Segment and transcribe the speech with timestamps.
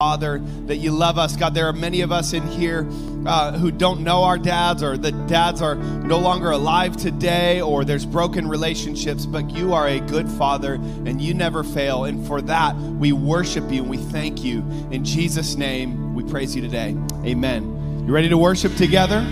[0.00, 1.34] Father, that you love us.
[1.34, 2.86] God, there are many of us in here
[3.26, 7.84] uh, who don't know our dads, or the dads are no longer alive today, or
[7.84, 12.04] there's broken relationships, but you are a good Father and you never fail.
[12.04, 14.58] And for that, we worship you and we thank you.
[14.92, 16.96] In Jesus' name, we praise you today.
[17.24, 18.04] Amen.
[18.06, 19.26] You ready to worship together?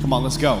[0.00, 0.60] Come on, let's go.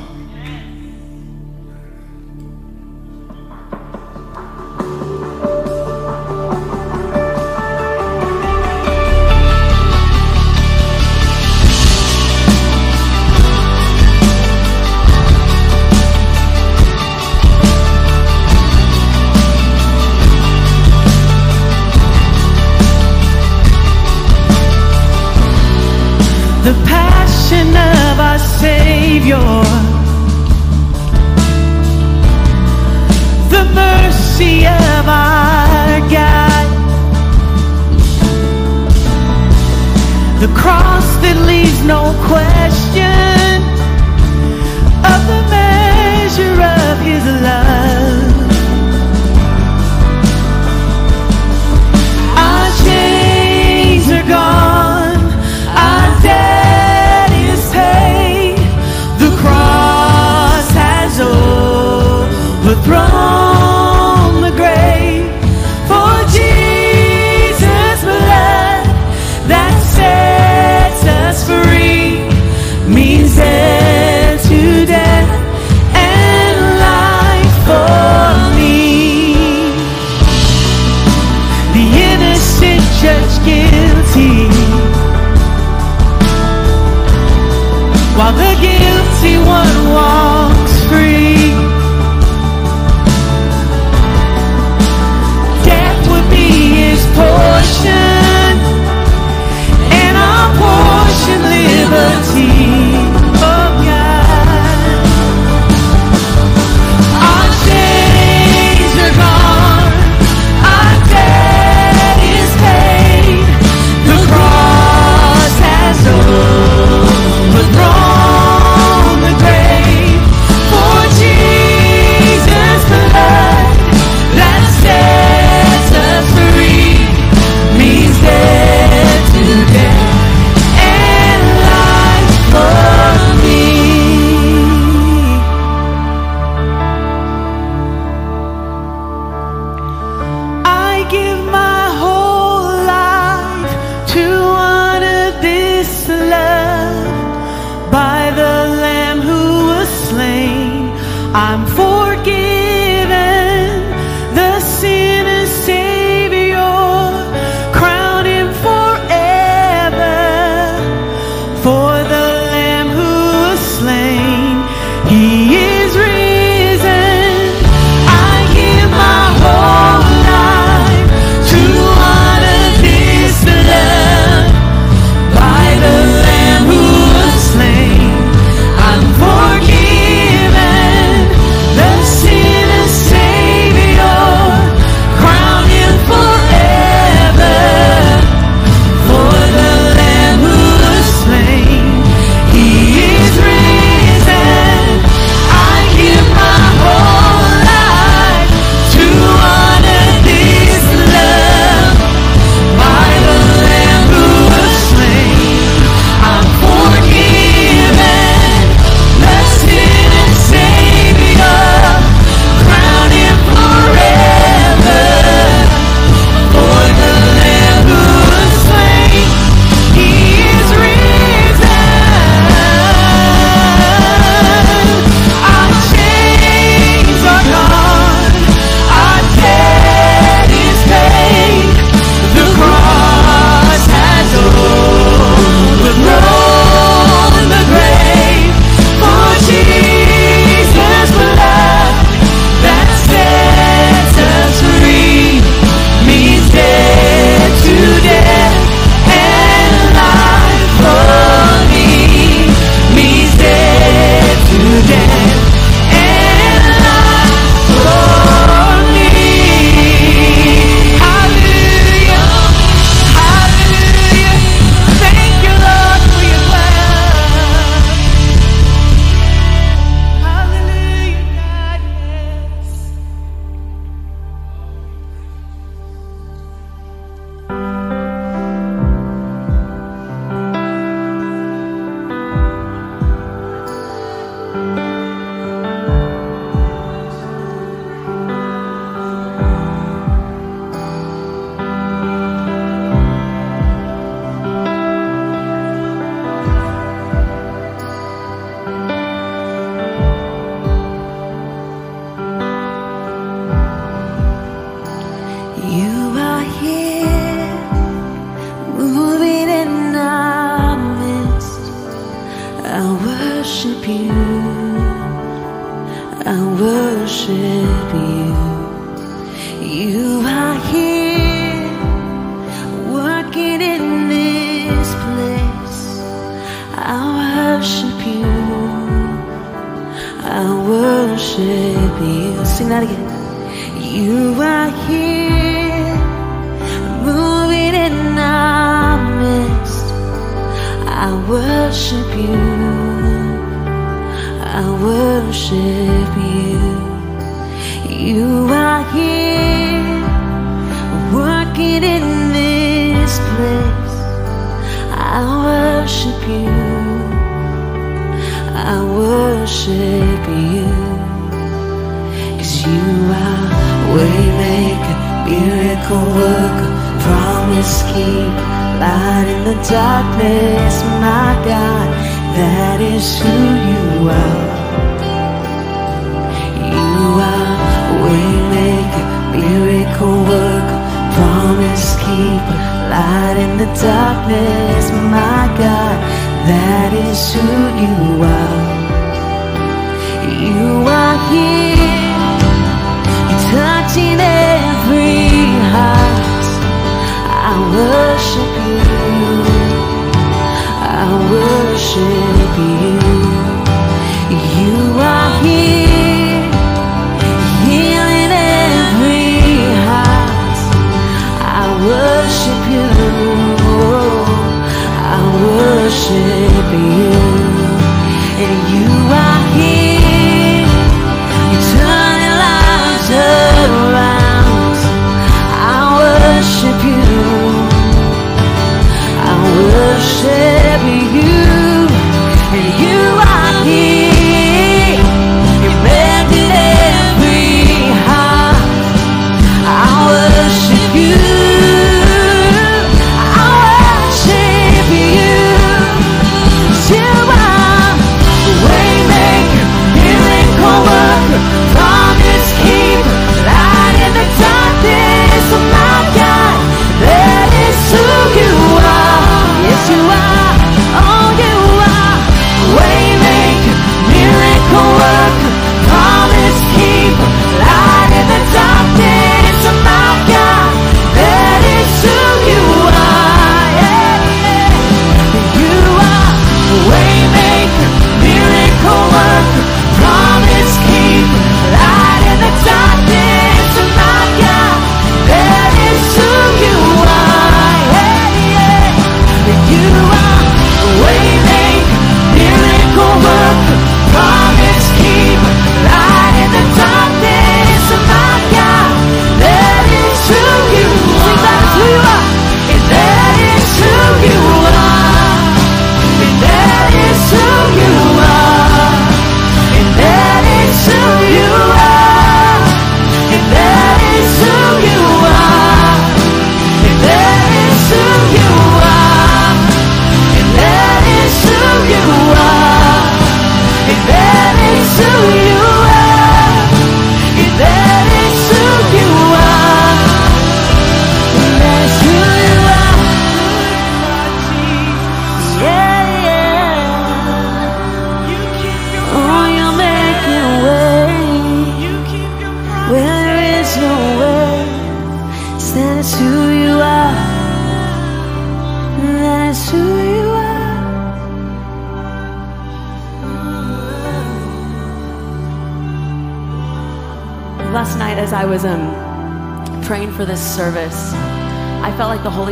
[151.34, 151.87] I'm full.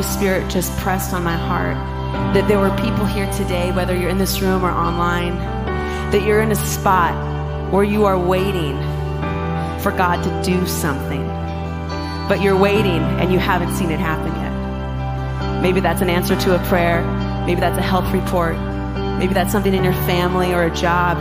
[0.07, 1.77] Spirit just pressed on my heart
[2.35, 5.37] that there were people here today, whether you're in this room or online,
[6.11, 7.15] that you're in a spot
[7.73, 8.77] where you are waiting
[9.83, 11.27] for God to do something,
[12.29, 15.63] but you're waiting and you haven't seen it happen yet.
[15.63, 17.03] Maybe that's an answer to a prayer,
[17.45, 18.57] maybe that's a health report,
[19.19, 21.19] maybe that's something in your family or a job.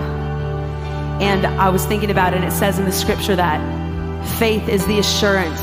[1.22, 3.60] And I was thinking about it, and it says in the scripture that
[4.38, 5.62] faith is the assurance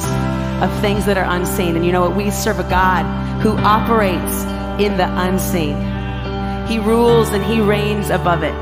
[0.62, 1.76] of things that are unseen.
[1.76, 2.16] And you know what?
[2.16, 3.04] We serve a God
[3.42, 4.45] who operates
[4.81, 5.76] in the unseen.
[6.69, 8.54] He rules and he reigns above it.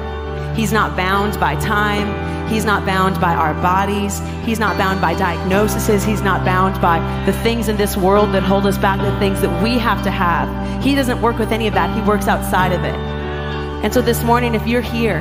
[0.56, 2.08] He's not bound by time.
[2.48, 4.20] He's not bound by our bodies.
[4.44, 6.02] He's not bound by diagnoses.
[6.02, 9.40] He's not bound by the things in this world that hold us back, the things
[9.42, 10.48] that we have to have.
[10.82, 11.94] He doesn't work with any of that.
[11.94, 12.96] He works outside of it.
[13.84, 15.20] And so this morning, if you're here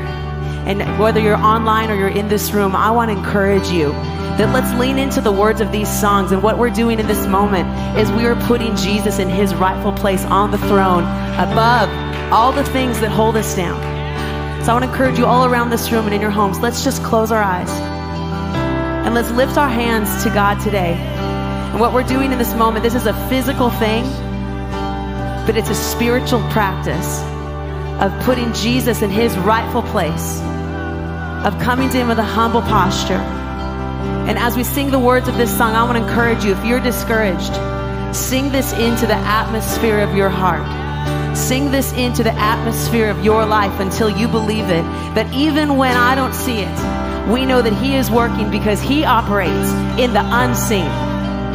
[0.69, 3.91] And whether you're online or you're in this room, I want to encourage you
[4.39, 6.31] that let's lean into the words of these songs.
[6.31, 7.67] And what we're doing in this moment
[7.99, 11.03] is we are putting Jesus in his rightful place on the throne
[11.37, 11.89] above
[12.31, 13.77] all the things that hold us down.
[14.63, 16.85] So I want to encourage you all around this room and in your homes, let's
[16.85, 17.69] just close our eyes
[19.05, 20.93] and let's lift our hands to God today.
[20.93, 24.05] And what we're doing in this moment, this is a physical thing,
[25.45, 27.19] but it's a spiritual practice
[28.01, 30.39] of putting Jesus in his rightful place,
[31.43, 33.38] of coming to him with a humble posture.
[34.29, 36.63] And as we sing the words of this song, I want to encourage you if
[36.63, 37.51] you're discouraged,
[38.15, 41.35] sing this into the atmosphere of your heart.
[41.35, 44.83] Sing this into the atmosphere of your life until you believe it.
[45.15, 49.03] That even when I don't see it, we know that He is working because He
[49.03, 50.91] operates in the unseen.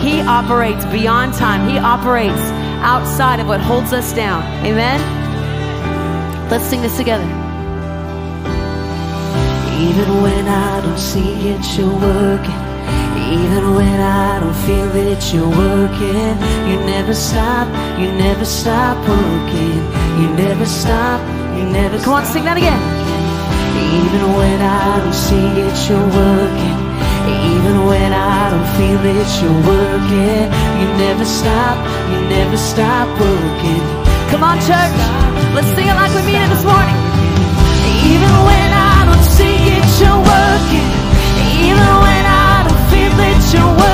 [0.00, 1.69] He operates beyond time.
[1.69, 2.43] He operates
[2.83, 4.43] outside of what holds us down.
[4.66, 5.00] Amen?
[6.50, 7.44] Let's sing this together.
[9.81, 12.61] Even when I don't see it, you're working.
[13.33, 16.35] Even when I don't feel it, you're working.
[16.69, 17.66] You never stop,
[17.99, 19.81] you never stop working.
[20.21, 21.21] You never stop,
[21.57, 22.78] you never Come on, sing that again.
[23.75, 26.78] Even when I don't see it, you're working.
[27.25, 30.45] Even when I don't feel it, you're working.
[30.78, 31.76] You never stop,
[32.12, 33.83] you never stop working.
[34.31, 34.99] Come on, church.
[35.57, 36.99] Let's sing it like we mean it this morning.
[38.04, 38.84] Even when I don't see it,
[40.01, 40.91] you're working.
[41.67, 43.94] Even when I don't feel it, you're working.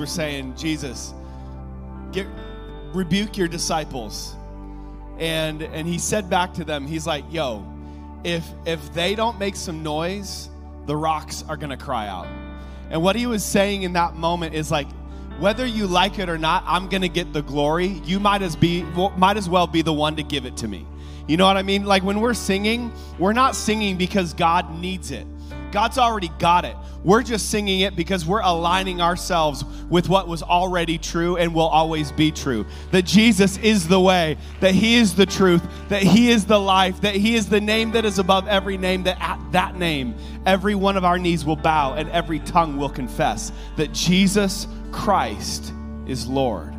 [0.00, 1.14] Were saying, Jesus,
[2.10, 2.26] get,
[2.92, 4.34] rebuke your disciples.
[5.18, 7.64] And, and he said back to them, he's like, yo,
[8.24, 10.48] if, if they don't make some noise,
[10.86, 12.26] the rocks are going to cry out.
[12.90, 14.88] And what he was saying in that moment is like,
[15.38, 17.86] whether you like it or not, I'm going to get the glory.
[18.04, 18.82] You might as be
[19.16, 20.86] might as well be the one to give it to me.
[21.26, 21.84] You know what I mean?
[21.86, 25.26] Like when we're singing, we're not singing because God needs it.
[25.70, 26.76] God's already got it.
[27.02, 31.66] We're just singing it because we're aligning ourselves with what was already true and will
[31.66, 32.66] always be true.
[32.90, 37.00] That Jesus is the way, that He is the truth, that He is the life,
[37.00, 40.74] that He is the name that is above every name, that at that name, every
[40.74, 45.72] one of our knees will bow and every tongue will confess that Jesus Christ
[46.06, 46.74] is Lord.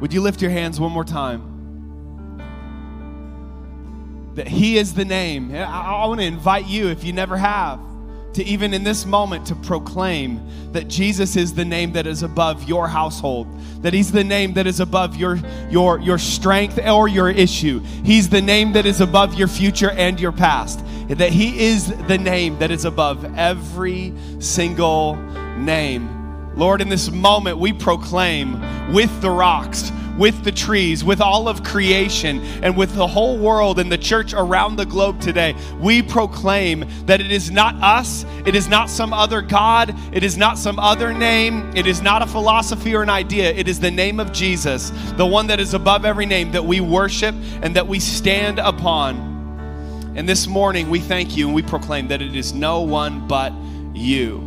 [0.00, 1.49] Would you lift your hands one more time?
[4.34, 5.54] That He is the name.
[5.54, 7.80] I, I want to invite you, if you never have,
[8.34, 10.40] to even in this moment to proclaim
[10.72, 13.48] that Jesus is the name that is above your household,
[13.82, 17.80] that He's the name that is above your, your, your strength or your issue.
[18.04, 22.18] He's the name that is above your future and your past, that He is the
[22.18, 25.16] name that is above every single
[25.58, 26.16] name.
[26.56, 31.62] Lord, in this moment, we proclaim with the rocks with the trees, with all of
[31.62, 36.84] creation, and with the whole world and the church around the globe today, we proclaim
[37.06, 40.78] that it is not us, it is not some other God, it is not some
[40.78, 44.32] other name, it is not a philosophy or an idea, it is the name of
[44.32, 48.58] Jesus, the one that is above every name that we worship and that we stand
[48.58, 49.30] upon.
[50.16, 53.52] And this morning, we thank you and we proclaim that it is no one but
[53.94, 54.38] you.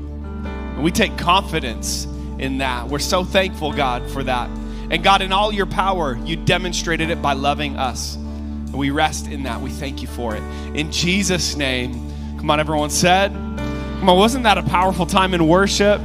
[0.43, 2.05] And we take confidence
[2.37, 2.89] in that.
[2.89, 4.49] We're so thankful, God, for that.
[4.93, 8.13] And God, in all your power, you demonstrated it by loving us.
[8.13, 9.59] And we rest in that.
[9.59, 10.43] We thank you for it.
[10.75, 11.93] In Jesus' name,
[12.37, 13.31] come on, everyone said.
[13.31, 15.99] Come on, wasn't that a powerful time in worship?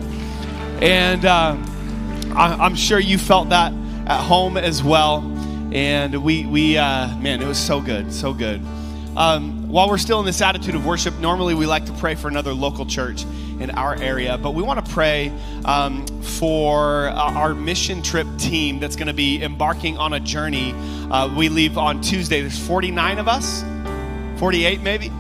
[0.81, 1.55] And uh,
[2.35, 3.75] I, am sure you felt that
[4.07, 5.19] at home as well.
[5.71, 8.63] And we, we uh, man, it was so good, so good.
[9.19, 12.29] Um, while we're still in this attitude of worship, normally we like to pray for
[12.29, 13.25] another local church
[13.59, 15.33] in our area, but we want to pray
[15.65, 20.73] um, for uh, our mission trip team that's going to be embarking on a journey.
[21.11, 22.43] Uh, we leave on Tuesday.
[22.43, 23.65] There's 49 of us,
[24.39, 25.11] 48 maybe.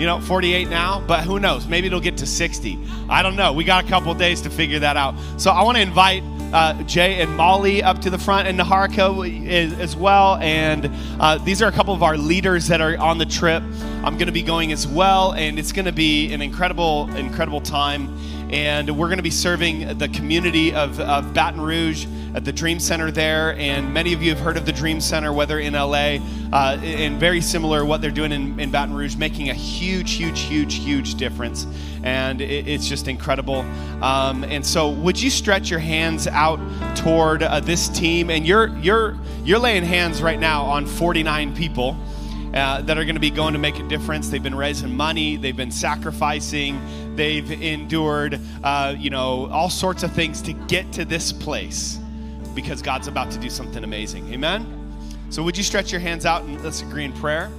[0.00, 1.66] You know, 48 now, but who knows?
[1.68, 2.78] Maybe it'll get to 60.
[3.10, 3.52] I don't know.
[3.52, 5.14] We got a couple days to figure that out.
[5.36, 6.22] So I want to invite
[6.54, 10.36] uh, Jay and Molly up to the front, and Naharka as well.
[10.36, 13.62] And uh, these are a couple of our leaders that are on the trip.
[14.02, 17.60] I'm going to be going as well, and it's going to be an incredible, incredible
[17.60, 18.08] time.
[18.50, 22.80] And we're going to be serving the community of, of Baton Rouge at the Dream
[22.80, 23.54] Center there.
[23.56, 26.18] And many of you have heard of the Dream Center, whether in LA,
[26.52, 30.40] uh, and very similar what they're doing in, in Baton Rouge, making a huge, huge,
[30.40, 31.66] huge, huge difference
[32.02, 33.60] and it, it's just incredible.
[34.02, 36.58] Um, and so, would you stretch your hands out
[36.96, 38.30] toward uh, this team?
[38.30, 41.96] And you're you're you're laying hands right now on 49 people.
[42.52, 44.28] Uh, that are going to be going to make a difference.
[44.28, 45.36] They've been raising money.
[45.36, 47.09] They've been sacrificing.
[47.20, 51.98] They've endured, uh, you know, all sorts of things to get to this place
[52.54, 54.32] because God's about to do something amazing.
[54.32, 54.66] Amen.
[55.28, 57.50] So, would you stretch your hands out and let's agree in prayer?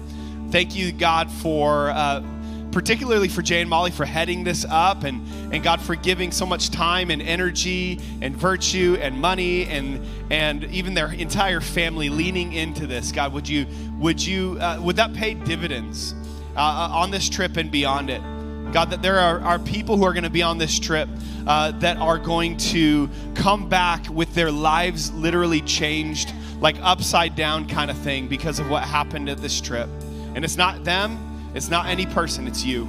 [0.49, 2.23] Thank you, God, for uh,
[2.71, 5.21] particularly for Jay and Molly for heading this up and,
[5.53, 10.63] and God for giving so much time and energy and virtue and money and and
[10.63, 13.11] even their entire family leaning into this.
[13.11, 13.67] God, would you
[13.99, 16.15] would you uh, would that pay dividends
[16.55, 18.23] uh, uh on this trip and beyond it?
[18.71, 21.09] God, that there are, are people who are going to be on this trip
[21.45, 27.67] uh, that are going to come back with their lives literally changed, like upside down
[27.67, 29.89] kind of thing because of what happened at this trip.
[30.35, 32.87] And it's not them, it's not any person, it's you.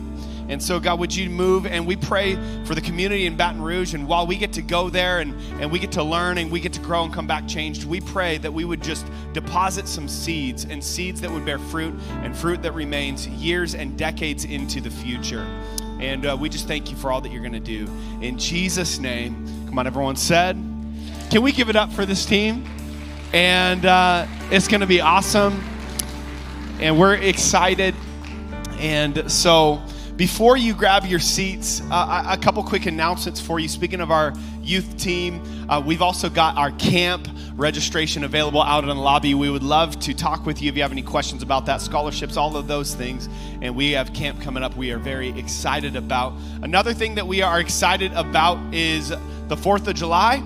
[0.53, 1.65] And so, God, would you move?
[1.65, 2.37] And we pray
[2.67, 3.95] for the community in Baton Rouge.
[3.95, 6.61] And while we get to go there and, and we get to learn and we
[6.61, 10.07] get to grow and come back changed, we pray that we would just deposit some
[10.07, 14.83] seeds and seeds that would bear fruit and fruit that remains years and decades into
[14.83, 15.47] the future.
[16.01, 17.91] And uh, we just thank you for all that you're going to do.
[18.21, 20.57] In Jesus' name, come on, everyone said.
[21.31, 22.63] Can we give it up for this team?
[23.33, 25.65] And uh, it's going to be awesome.
[26.79, 27.95] And we're excited.
[28.79, 29.81] And so,
[30.23, 33.67] before you grab your seats, uh, a couple quick announcements for you.
[33.67, 34.33] Speaking of our
[34.63, 39.35] youth team, uh, we've also got our camp registration available out in the lobby.
[39.35, 42.37] We would love to talk with you if you have any questions about that, scholarships,
[42.37, 43.29] all of those things.
[43.63, 46.35] And we have camp coming up, we are very excited about.
[46.63, 50.41] Another thing that we are excited about is the 4th of July.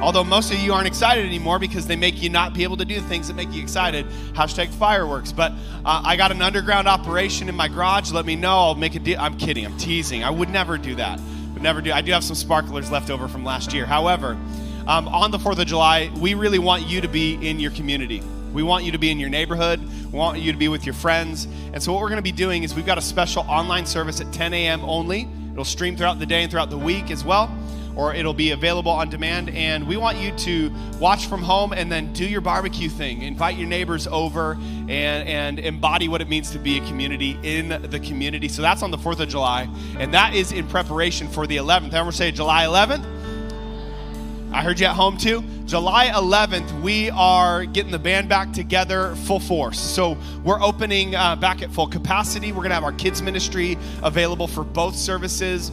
[0.00, 2.84] Although most of you aren't excited anymore because they make you not be able to
[2.84, 4.06] do things that make you excited.
[4.32, 5.32] Hashtag fireworks.
[5.32, 5.50] But
[5.84, 8.12] uh, I got an underground operation in my garage.
[8.12, 8.56] Let me know.
[8.56, 9.18] I'll make a deal.
[9.18, 9.66] I'm kidding.
[9.66, 10.22] I'm teasing.
[10.22, 11.20] I would never do that.
[11.54, 11.90] Would never do.
[11.92, 13.86] I do have some sparklers left over from last year.
[13.86, 14.38] However,
[14.86, 18.22] um, on the 4th of July, we really want you to be in your community.
[18.52, 19.80] We want you to be in your neighborhood.
[19.80, 21.48] We want you to be with your friends.
[21.72, 24.20] And so, what we're going to be doing is we've got a special online service
[24.20, 24.84] at 10 a.m.
[24.84, 25.28] only.
[25.52, 27.50] It'll stream throughout the day and throughout the week as well
[27.98, 29.50] or it'll be available on demand.
[29.50, 33.22] And we want you to watch from home and then do your barbecue thing.
[33.22, 37.82] Invite your neighbors over and, and embody what it means to be a community in
[37.90, 38.48] the community.
[38.48, 39.68] So that's on the 4th of July.
[39.98, 41.86] And that is in preparation for the 11th.
[41.86, 43.04] Everyone say July 11th.
[44.52, 45.42] I heard you at home too.
[45.66, 49.78] July 11th, we are getting the band back together full force.
[49.78, 52.52] So we're opening uh, back at full capacity.
[52.52, 55.72] We're going to have our kids' ministry available for both services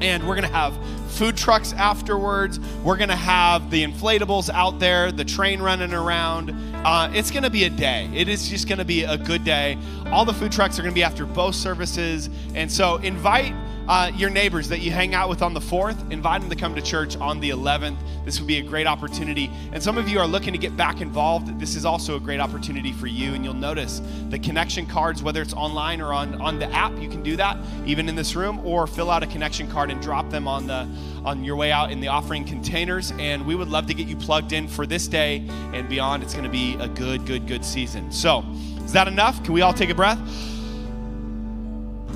[0.00, 0.76] and we're going to have
[1.12, 2.60] food trucks afterwards.
[2.84, 6.50] We're going to have the inflatables out there, the train running around.
[6.84, 8.10] Uh, it's going to be a day.
[8.14, 9.78] It is just going to be a good day.
[10.06, 12.28] All the food trucks are going to be after both services.
[12.54, 13.54] And so invite
[13.88, 16.74] uh, your neighbors that you hang out with on the 4th, invite them to come
[16.74, 17.96] to church on the 11th.
[18.24, 19.50] This would be a great opportunity.
[19.72, 21.60] And some of you are looking to get back involved.
[21.60, 23.34] This is also a great opportunity for you.
[23.34, 27.08] And you'll notice the connection cards, whether it's online or on, on the app, you
[27.08, 30.30] can do that even in this room, or fill out a connection card and drop
[30.30, 30.88] them on the
[31.24, 33.12] on your way out in the offering containers.
[33.18, 36.22] And we would love to get you plugged in for this day and beyond.
[36.22, 38.10] It's going to be a good, good, good season.
[38.10, 38.44] So,
[38.84, 39.42] is that enough?
[39.44, 40.18] Can we all take a breath?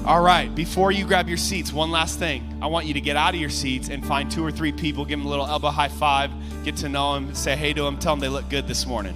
[0.06, 2.58] All right, before you grab your seats, one last thing.
[2.62, 5.04] I want you to get out of your seats and find two or three people,
[5.04, 6.30] give them a little elbow high five,
[6.64, 9.14] get to know them, say hey to them, tell them they look good this morning.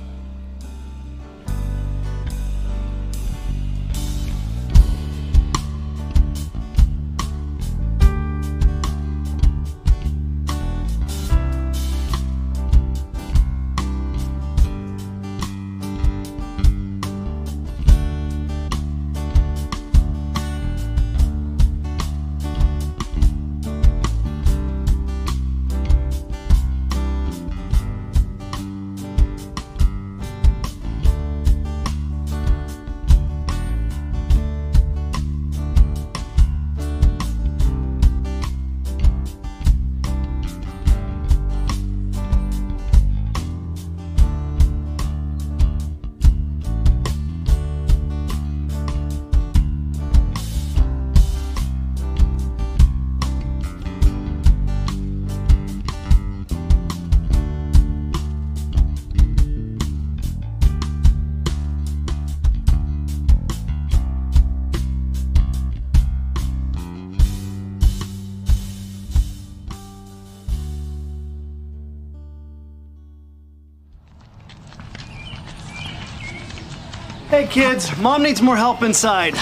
[77.55, 79.37] Kids, mom needs more help inside.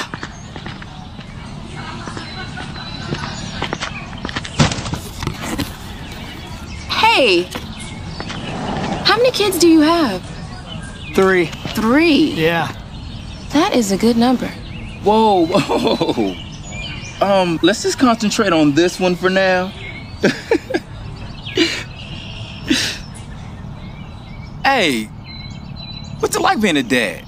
[6.90, 7.44] Hey!
[9.04, 10.22] How many kids do you have?
[11.14, 11.46] Three.
[11.74, 12.32] Three.
[12.32, 12.70] Yeah.
[13.54, 14.48] That is a good number.
[15.04, 16.36] Whoa, whoa.
[17.26, 19.68] Um, let's just concentrate on this one for now.
[24.66, 25.04] hey,
[26.20, 27.24] what's it like being a dad?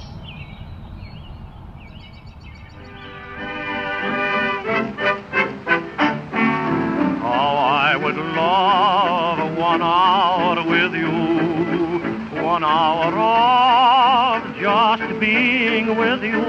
[12.54, 16.40] One hour of just being with you.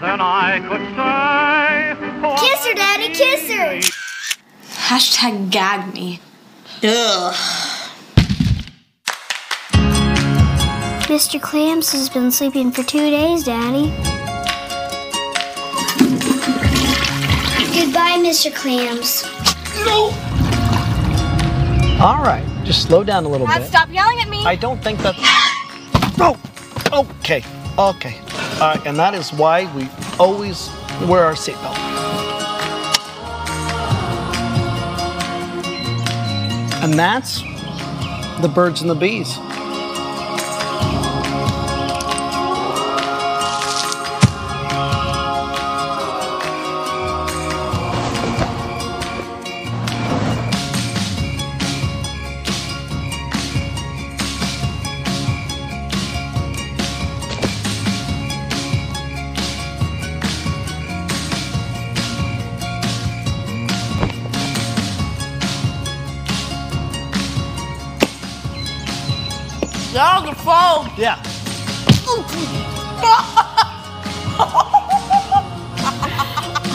[0.00, 3.78] Then I could say, Kiss her, Daddy, kiss her.
[4.88, 6.20] Hashtag gag me.
[6.82, 7.34] Ugh.
[11.12, 11.42] Mr.
[11.42, 13.90] Clamps has been sleeping for two days, Daddy.
[17.76, 18.48] Goodbye, Mr.
[18.54, 19.26] Clamps.
[22.00, 23.64] All right, just slow down a little bit.
[23.66, 24.44] Stop yelling at me!
[24.44, 25.14] I don't think that.
[26.18, 26.40] Oh,
[27.20, 27.44] okay,
[27.78, 28.18] okay.
[28.54, 29.86] All right, and that is why we
[30.18, 30.70] always
[31.06, 31.76] wear our seatbelt.
[36.82, 37.42] And that's
[38.40, 39.36] the birds and the bees.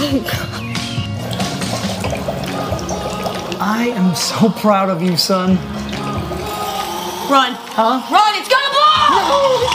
[3.61, 5.57] I am so proud of you, son.
[7.29, 7.53] Run.
[7.53, 8.01] Huh?
[8.09, 9.67] Run, it's gonna blow!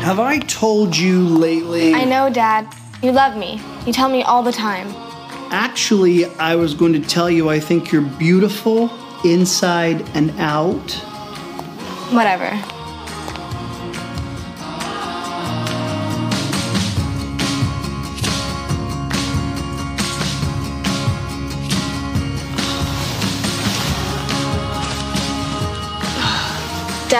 [0.02, 1.94] Have I told you lately?
[1.94, 2.66] I know, Dad.
[3.00, 3.60] You love me.
[3.86, 4.88] You tell me all the time.
[5.52, 8.90] Actually, I was going to tell you I think you're beautiful
[9.24, 10.90] inside and out.
[12.10, 12.79] Whatever.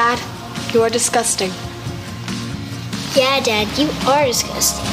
[0.01, 1.51] Dad, you are disgusting.
[3.15, 4.87] Yeah, Dad, you are disgusting.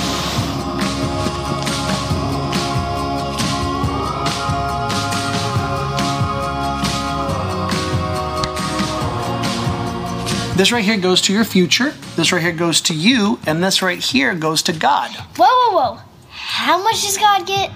[10.58, 11.92] This right here goes to your future.
[12.17, 15.12] This right here goes to you, and this right here goes to God.
[15.38, 16.00] Whoa, whoa, whoa.
[16.31, 17.71] How much does God get?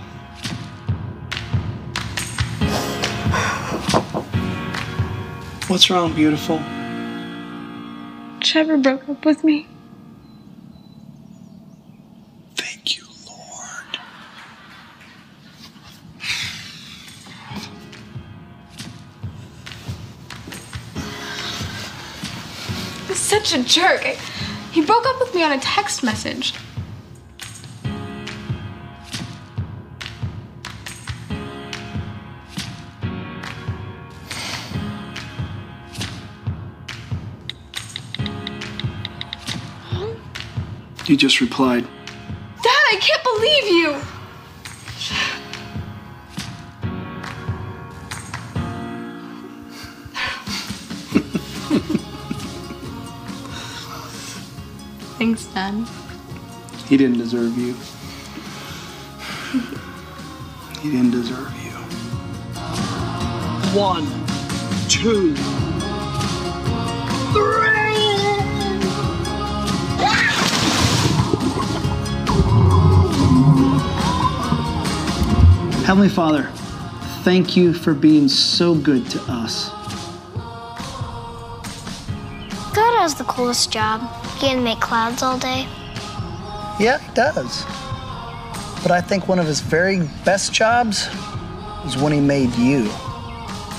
[5.70, 6.62] What's wrong, beautiful?
[8.42, 9.68] Trevor broke up with me.
[12.56, 14.00] Thank you, Lord.
[23.08, 24.06] He's such a jerk.
[24.06, 24.18] I-
[24.72, 26.54] he broke up with me on a text message.
[41.12, 41.84] You just replied.
[42.64, 43.99] Dad, I can't believe you.
[55.18, 55.86] Thanks, Dad.
[56.88, 57.76] He didn't deserve you.
[60.80, 61.72] He didn't deserve you.
[63.78, 64.07] One,
[64.88, 65.36] two,
[75.92, 76.44] Heavenly Father,
[77.26, 79.68] thank you for being so good to us.
[82.74, 84.00] God has the coolest job.
[84.36, 85.68] He can make clouds all day.
[86.80, 87.66] Yeah, he does.
[88.82, 91.10] But I think one of his very best jobs
[91.84, 92.86] was when he made you.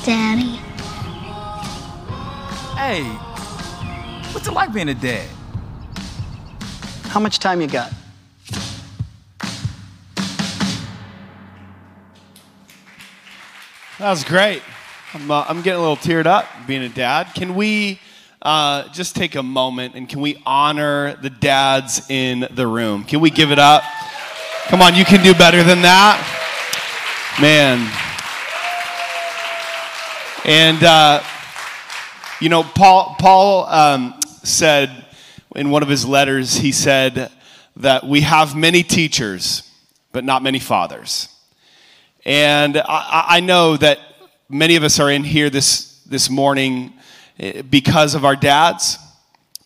[0.05, 0.61] Daddy.
[2.77, 3.05] Hey,
[4.35, 5.27] what's it like being a dad?
[7.05, 7.91] How much time you got?
[14.03, 14.63] That was great.
[15.15, 17.29] I'm, uh, I'm getting a little teared up being a dad.
[17.37, 18.01] Can we
[18.43, 23.05] uh, just take a moment and can we honor the dads in the room?
[23.05, 23.85] Can we give it up?
[24.65, 26.19] Come on, you can do better than that.
[27.41, 27.79] Man.
[30.45, 31.23] And, uh,
[32.41, 35.07] you know, Paul, Paul um, said
[35.55, 37.31] in one of his letters, he said
[37.77, 39.63] that we have many teachers,
[40.11, 41.29] but not many fathers.
[42.25, 43.99] And I, I know that
[44.49, 46.93] many of us are in here this, this morning
[47.39, 48.99] eh, because of our dads,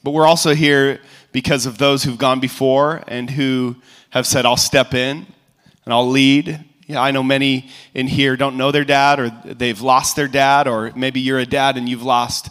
[0.02, 1.00] but we're also here
[1.32, 3.76] because of those who've gone before and who
[4.10, 5.26] have said, I'll step in
[5.84, 6.64] and I'll lead.
[6.86, 10.68] Yeah, I know many in here don't know their dad or they've lost their dad,
[10.68, 12.48] or maybe you're a dad and you've lost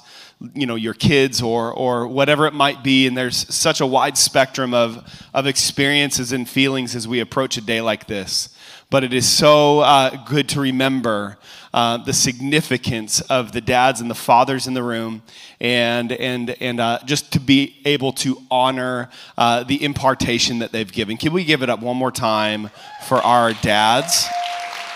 [0.53, 4.18] you know your kids or or whatever it might be and there's such a wide
[4.18, 5.01] spectrum of
[5.34, 8.55] of experiences and feelings as we approach a day like this
[8.96, 11.38] but it is so uh, good to remember
[11.74, 15.22] uh, the significance of the dads and the fathers in the room
[15.60, 20.93] and and and uh, just to be able to honor uh, the impartation that they've
[20.93, 22.70] given can we give it up one more time
[23.06, 24.28] for our dads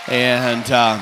[0.08, 0.97] and uh,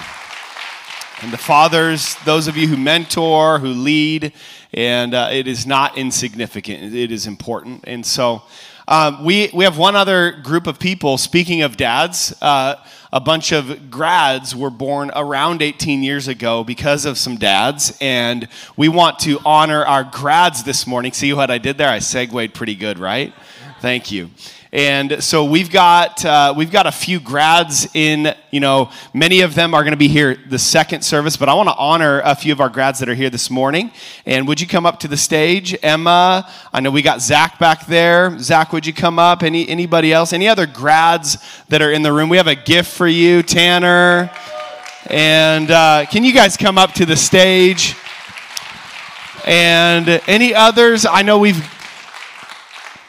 [1.22, 4.34] and the fathers, those of you who mentor, who lead,
[4.74, 6.95] and uh, it is not insignificant.
[6.95, 7.84] It is important.
[7.88, 8.43] And so
[8.88, 11.17] um, we, we have one other group of people.
[11.17, 12.75] Speaking of dads, uh,
[13.11, 17.97] a bunch of grads were born around 18 years ago because of some dads.
[17.99, 21.11] And we want to honor our grads this morning.
[21.11, 21.89] See what I did there?
[21.89, 23.33] I segued pretty good, right?
[23.81, 24.29] Thank you.
[24.72, 28.36] And so we've got uh, we've got a few grads in.
[28.51, 31.53] You know, many of them are going to be here the second service, but I
[31.53, 33.91] want to honor a few of our grads that are here this morning.
[34.26, 36.49] And would you come up to the stage, Emma?
[36.74, 38.38] I know we got Zach back there.
[38.39, 39.41] Zach, would you come up?
[39.41, 40.34] Any anybody else?
[40.34, 41.38] Any other grads
[41.70, 42.28] that are in the room?
[42.28, 44.30] We have a gift for you, Tanner.
[45.09, 47.95] And uh, can you guys come up to the stage?
[49.45, 51.05] And any others?
[51.05, 51.76] I know we've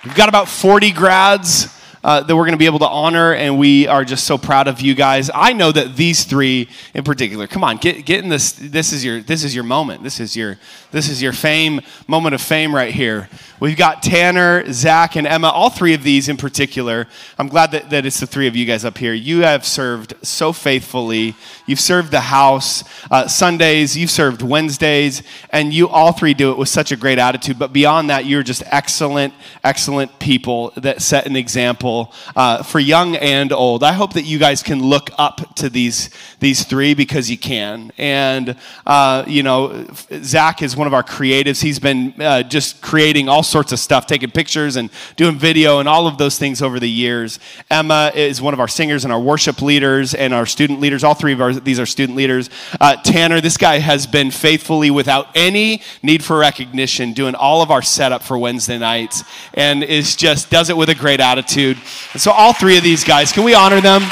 [0.09, 1.66] we've got about 40 grads
[2.05, 4.68] uh, that we're going to be able to honor, and we are just so proud
[4.68, 5.30] of you guys.
[5.34, 7.46] I know that these three in particular.
[7.46, 8.53] Come on, get get in this.
[8.53, 10.03] This is your this is your moment.
[10.03, 10.59] This is your
[10.90, 13.28] this is your fame moment of fame right here.
[13.61, 15.49] We've got Tanner, Zach, and Emma.
[15.49, 17.09] All three of these in particular.
[17.38, 19.12] I'm glad that, that it's the three of you guys up here.
[19.12, 21.34] You have served so faithfully.
[21.66, 23.96] You've served the house uh, Sundays.
[23.96, 27.59] You've served Wednesdays, and you all three do it with such a great attitude.
[27.59, 29.34] But beyond that, you're just excellent,
[29.64, 31.88] excellent people that set an example
[32.36, 33.82] uh, for young and old.
[33.82, 36.11] I hope that you guys can look up to these
[36.41, 37.93] these three because you can.
[37.99, 39.86] And uh, you know,
[40.22, 41.62] Zach is one of our creatives.
[41.62, 45.89] He's been uh, just creating all sorts of stuff, taking pictures and doing video and
[45.89, 47.39] all of those things over the years.
[47.70, 51.05] Emma is one of our singers and our worship leaders and our student leaders.
[51.05, 52.51] All three of our, these are student leaders.
[52.80, 57.70] Uh, Tanner, this guy has been faithfully, without any need for recognition, doing all of
[57.70, 59.24] our setup for Wednesday nights
[59.55, 61.77] and is just does it with a great attitude.
[62.12, 64.02] And so, all three of these guys, can we honor them?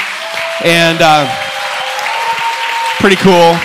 [0.63, 1.27] And uh,
[2.99, 3.57] pretty cool.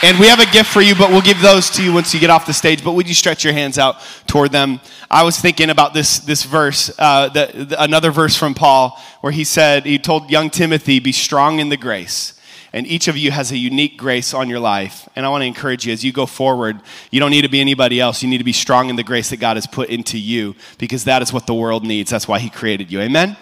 [0.00, 2.20] And we have a gift for you, but we'll give those to you once you
[2.20, 2.84] get off the stage.
[2.84, 3.96] But would you stretch your hands out
[4.28, 4.80] toward them?
[5.10, 9.32] I was thinking about this, this verse, uh, the, the, another verse from Paul, where
[9.32, 12.37] he said, he told young Timothy, be strong in the grace.
[12.72, 15.08] And each of you has a unique grace on your life.
[15.16, 17.60] And I want to encourage you as you go forward, you don't need to be
[17.60, 18.22] anybody else.
[18.22, 21.04] You need to be strong in the grace that God has put into you because
[21.04, 22.10] that is what the world needs.
[22.10, 23.00] That's why He created you.
[23.00, 23.36] Amen?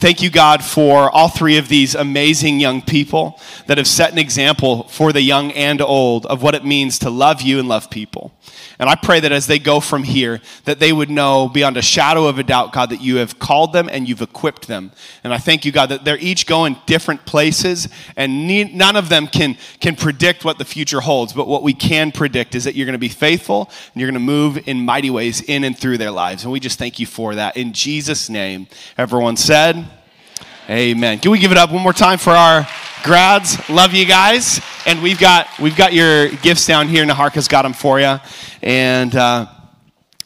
[0.00, 4.16] Thank you, God, for all three of these amazing young people that have set an
[4.18, 7.90] example for the young and old of what it means to love you and love
[7.90, 8.32] people.
[8.78, 11.82] And I pray that as they go from here, that they would know beyond a
[11.82, 14.90] shadow of a doubt, God, that you have called them and you've equipped them.
[15.22, 17.86] And I thank you, God, that they're each going different places,
[18.16, 21.34] and none of them can, can predict what the future holds.
[21.34, 24.14] But what we can predict is that you're going to be faithful and you're going
[24.14, 26.44] to move in mighty ways in and through their lives.
[26.44, 27.58] And we just thank you for that.
[27.58, 29.89] In Jesus' name, everyone said,
[30.70, 31.18] Amen.
[31.18, 32.64] Can we give it up one more time for our
[33.02, 33.68] grads?
[33.68, 34.60] Love you guys.
[34.86, 37.04] And we've got we've got your gifts down here.
[37.04, 38.18] Naharka's got them for you.
[38.62, 39.46] And uh,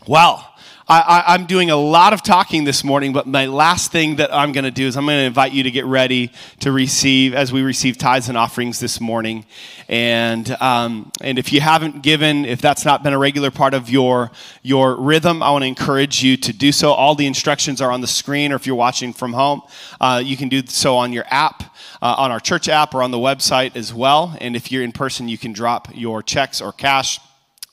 [0.07, 0.54] well.
[0.87, 4.53] I, am doing a lot of talking this morning, but my last thing that I'm
[4.53, 6.31] going to do is I'm going to invite you to get ready
[6.61, 9.47] to receive as we receive tithes and offerings this morning.
[9.89, 13.89] And um, and if you haven't given, if that's not been a regular part of
[13.89, 14.31] your
[14.63, 16.93] your rhythm, I want to encourage you to do so.
[16.93, 19.63] All the instructions are on the screen, or if you're watching from home,
[20.03, 21.75] uh, you can do so on your app.
[22.03, 24.37] Uh, on our church app or on the website as well.
[24.39, 27.19] And if you're in person, you can drop your checks or cash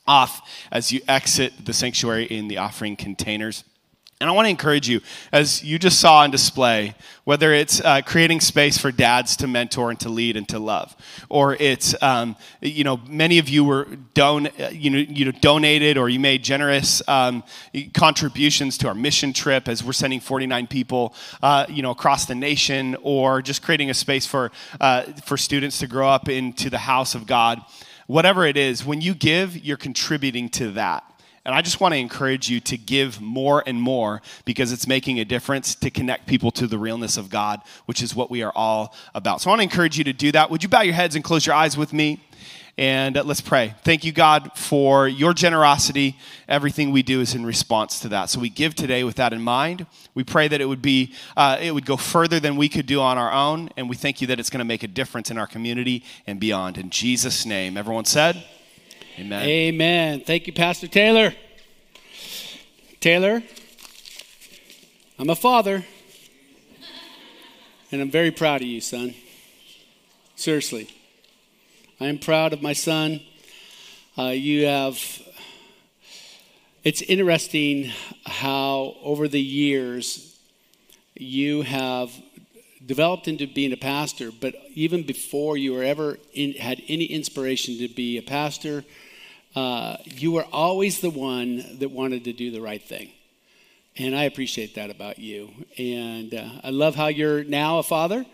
[0.06, 3.64] off as you exit the sanctuary in the offering containers.
[4.22, 5.00] And I want to encourage you,
[5.32, 6.94] as you just saw on display,
[7.24, 10.94] whether it's uh, creating space for dads to mentor and to lead and to love,
[11.28, 16.08] or it's, um, you know, many of you were don- you know, you donated or
[16.08, 17.42] you made generous um,
[17.94, 22.36] contributions to our mission trip as we're sending 49 people, uh, you know, across the
[22.36, 26.78] nation, or just creating a space for, uh, for students to grow up into the
[26.78, 27.60] house of God
[28.12, 31.02] whatever it is, when you give, you're contributing to that.
[31.46, 35.18] And I just want to encourage you to give more and more because it's making
[35.18, 38.52] a difference to connect people to the realness of God, which is what we are
[38.54, 39.40] all about.
[39.40, 40.50] So I want to encourage you to do that.
[40.50, 42.20] Would you bow your heads and close your eyes with me?
[42.78, 43.74] And uh, let's pray.
[43.84, 46.16] Thank you, God, for your generosity.
[46.48, 48.30] Everything we do is in response to that.
[48.30, 49.84] So we give today with that in mind.
[50.14, 53.00] We pray that it would be, uh, it would go further than we could do
[53.00, 53.68] on our own.
[53.76, 56.40] And we thank you that it's going to make a difference in our community and
[56.40, 56.78] beyond.
[56.78, 58.42] In Jesus' name, everyone said,
[59.18, 59.42] Amen.
[59.42, 60.20] Amen.
[60.20, 61.34] Thank you, Pastor Taylor.
[63.00, 63.42] Taylor,
[65.18, 65.84] I'm a father,
[67.90, 69.14] and I'm very proud of you, son.
[70.36, 70.88] Seriously.
[72.02, 73.20] I am proud of my son.
[74.18, 74.98] Uh, you have,
[76.82, 77.92] it's interesting
[78.26, 80.36] how over the years
[81.14, 82.10] you have
[82.84, 87.78] developed into being a pastor, but even before you were ever in, had any inspiration
[87.78, 88.82] to be a pastor,
[89.54, 93.12] uh, you were always the one that wanted to do the right thing.
[93.96, 95.50] And I appreciate that about you.
[95.78, 98.26] And uh, I love how you're now a father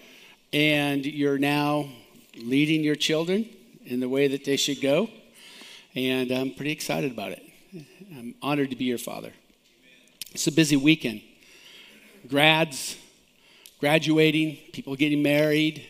[0.55, 1.91] and you're now
[2.35, 3.51] leading your children
[3.89, 5.09] in the way that they should go.
[5.95, 7.43] And I'm pretty excited about it.
[8.17, 9.33] I'm honored to be your father.
[10.33, 11.23] It's a busy weekend.
[12.29, 12.97] Grads,
[13.81, 15.87] graduating, people getting married.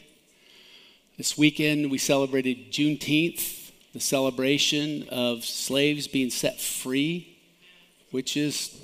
[1.16, 7.36] This weekend we celebrated Juneteenth, the celebration of slaves being set free,
[8.12, 8.80] which is,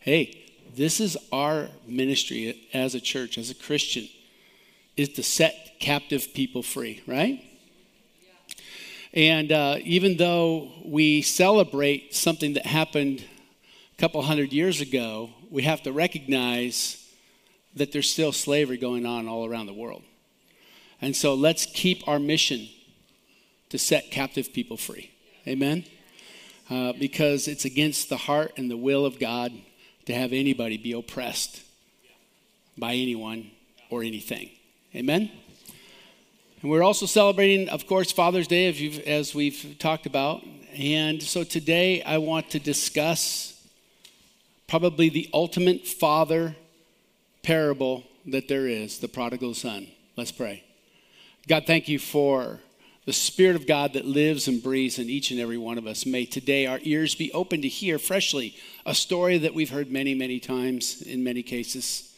[0.00, 0.38] hey,
[0.76, 4.08] this is our ministry as a church, as a Christian,
[4.96, 7.42] is to set captive people free, right?
[9.14, 13.24] And uh, even though we celebrate something that happened
[13.96, 16.98] a couple hundred years ago, we have to recognize
[17.74, 20.02] that there's still slavery going on all around the world.
[21.00, 22.68] And so let's keep our mission
[23.68, 25.10] to set captive people free.
[25.46, 25.84] Amen?
[26.70, 29.52] Uh, because it's against the heart and the will of God
[30.06, 31.62] to have anybody be oppressed
[32.78, 33.50] by anyone
[33.90, 34.50] or anything.
[34.94, 35.30] Amen?
[36.62, 40.44] And we're also celebrating, of course, Father's Day, as we've talked about.
[40.78, 43.60] And so today I want to discuss
[44.68, 46.54] probably the ultimate father
[47.42, 49.88] parable that there is the prodigal son.
[50.16, 50.62] Let's pray.
[51.48, 52.60] God, thank you for
[53.06, 56.06] the Spirit of God that lives and breathes in each and every one of us.
[56.06, 58.56] May today our ears be open to hear freshly
[58.86, 62.14] a story that we've heard many, many times in many cases.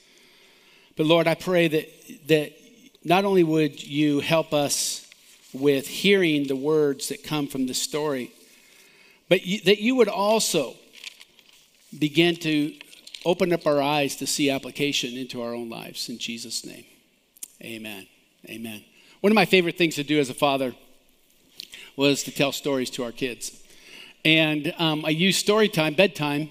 [0.97, 1.89] But Lord, I pray that,
[2.27, 2.53] that
[3.05, 5.07] not only would you help us
[5.53, 8.33] with hearing the words that come from the story,
[9.29, 10.75] but you, that you would also
[11.99, 12.75] begin to
[13.25, 16.09] open up our eyes to see application into our own lives.
[16.09, 16.85] In Jesus' name,
[17.63, 18.07] amen.
[18.47, 18.85] Amen.
[19.21, 20.75] One of my favorite things to do as a father
[21.97, 23.63] was to tell stories to our kids.
[24.25, 26.51] And um, I use story time, bedtime,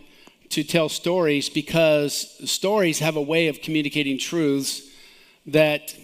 [0.50, 4.84] to tell stories because stories have a way of communicating truths
[5.48, 5.96] that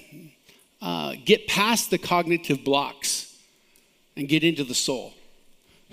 [0.82, 3.36] uh, get past the cognitive blocks
[4.16, 5.14] and get into the soul.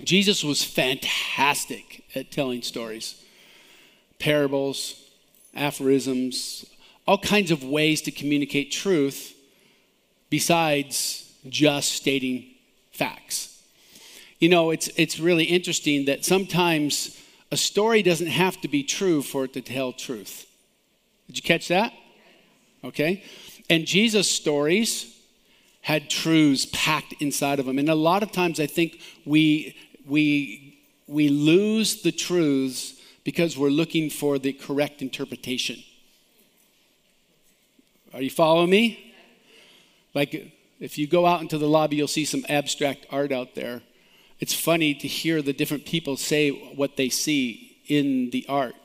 [0.03, 3.23] Jesus was fantastic at telling stories
[4.19, 5.03] parables,
[5.53, 6.65] aphorisms,
[7.05, 9.35] all kinds of ways to communicate truth
[10.31, 12.45] besides just stating
[12.91, 13.61] facts.
[14.39, 17.21] You know, it's, it's really interesting that sometimes
[17.51, 20.47] a story doesn't have to be true for it to tell truth.
[21.27, 21.93] Did you catch that?
[22.83, 23.23] Okay.
[23.69, 25.13] And Jesus' stories
[25.81, 27.79] had truths packed inside of them.
[27.79, 32.93] And a lot of times I think we, we, we lose the truths
[33.23, 35.81] because we're looking for the correct interpretation.
[38.13, 39.13] Are you following me?
[40.13, 43.81] Like, if you go out into the lobby, you'll see some abstract art out there.
[44.39, 48.75] It's funny to hear the different people say what they see in the art.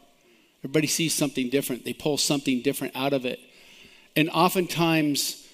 [0.61, 3.41] Everybody sees something different, they pull something different out of it.
[4.17, 5.47] And oftentimes,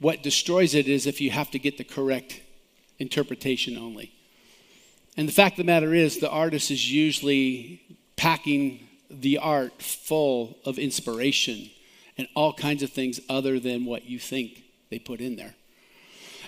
[0.00, 2.40] what destroys it is if you have to get the correct
[2.98, 4.12] interpretation only.
[5.16, 7.82] And the fact of the matter is, the artist is usually
[8.16, 11.70] packing the art full of inspiration
[12.16, 15.54] and all kinds of things other than what you think they put in there.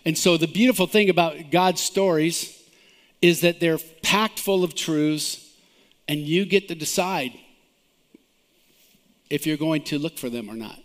[0.04, 2.56] And so, the beautiful thing about God's stories
[3.20, 5.46] is that they're packed full of truths,
[6.08, 7.32] and you get to decide
[9.28, 10.78] if you're going to look for them or not.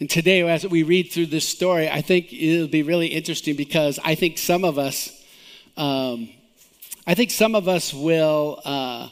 [0.00, 4.00] And today, as we read through this story, I think it'll be really interesting because
[4.04, 5.08] I think some of us,
[5.76, 6.30] um,
[7.06, 8.60] I think some of us will.
[8.64, 9.08] Uh,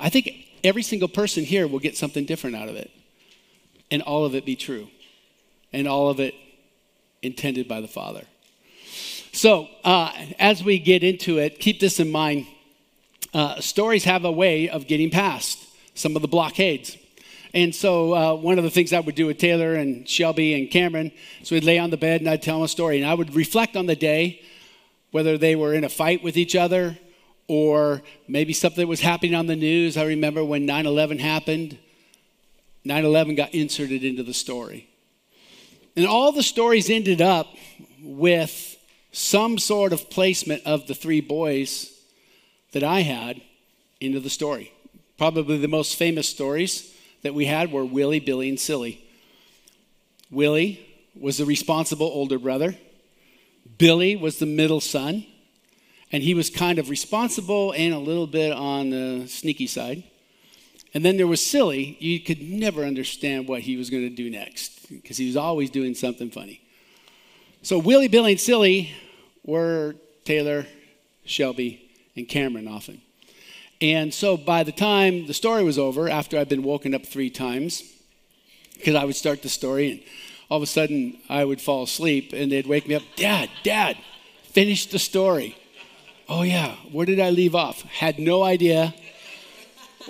[0.00, 0.30] I think
[0.64, 2.90] every single person here will get something different out of it,
[3.90, 4.88] and all of it be true,
[5.72, 6.34] and all of it
[7.22, 8.24] intended by the Father.
[9.32, 10.10] So, uh,
[10.40, 12.46] as we get into it, keep this in mind.
[13.32, 15.58] Uh, stories have a way of getting past
[15.94, 16.96] some of the blockades.
[17.54, 20.70] And so, uh, one of the things I would do with Taylor and Shelby and
[20.70, 22.98] Cameron so we'd lay on the bed and I'd tell them a story.
[23.00, 24.42] And I would reflect on the day,
[25.10, 26.98] whether they were in a fight with each other
[27.46, 29.96] or maybe something was happening on the news.
[29.96, 31.78] I remember when 9 11 happened,
[32.84, 34.88] 9 11 got inserted into the story.
[35.96, 37.48] And all the stories ended up
[38.02, 38.76] with
[39.10, 41.90] some sort of placement of the three boys
[42.72, 43.40] that I had
[44.00, 44.72] into the story.
[45.16, 49.04] Probably the most famous stories that we had were Willie, Billy, and Silly.
[50.30, 50.86] Willie
[51.18, 52.76] was the responsible older brother.
[53.78, 55.24] Billy was the middle son
[56.10, 60.04] and he was kind of responsible and a little bit on the sneaky side.
[60.94, 61.96] And then there was Silly.
[62.00, 65.68] You could never understand what he was going to do next because he was always
[65.70, 66.62] doing something funny.
[67.62, 68.92] So Willie, Billy, and Silly
[69.44, 70.66] were Taylor,
[71.26, 73.02] Shelby, and Cameron often.
[73.80, 77.30] And so by the time the story was over, after I'd been woken up three
[77.30, 77.82] times,
[78.74, 80.00] because I would start the story and
[80.50, 83.96] all of a sudden I would fall asleep and they'd wake me up, Dad, Dad,
[84.42, 85.56] finish the story
[86.28, 87.82] oh yeah, where did I leave off?
[87.82, 88.94] Had no idea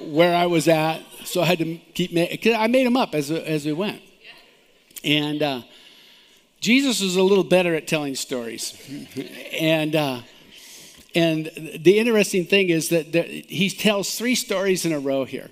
[0.00, 2.12] where I was at, so I had to keep.
[2.42, 4.02] Cause I made them up as as we went,
[5.04, 5.62] and uh,
[6.60, 8.74] Jesus was a little better at telling stories,
[9.52, 9.94] and.
[9.94, 10.20] Uh,
[11.14, 15.50] and the interesting thing is that he tells three stories in a row here.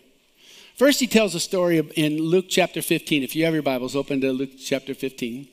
[0.76, 3.22] First, he tells a story in Luke chapter 15.
[3.22, 5.48] If you have your Bibles, open to Luke chapter 15.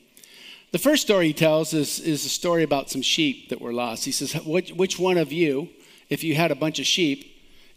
[0.72, 4.04] The first story he tells is, is a story about some sheep that were lost.
[4.04, 5.70] He says, which, which one of you,
[6.10, 7.24] if you had a bunch of sheep,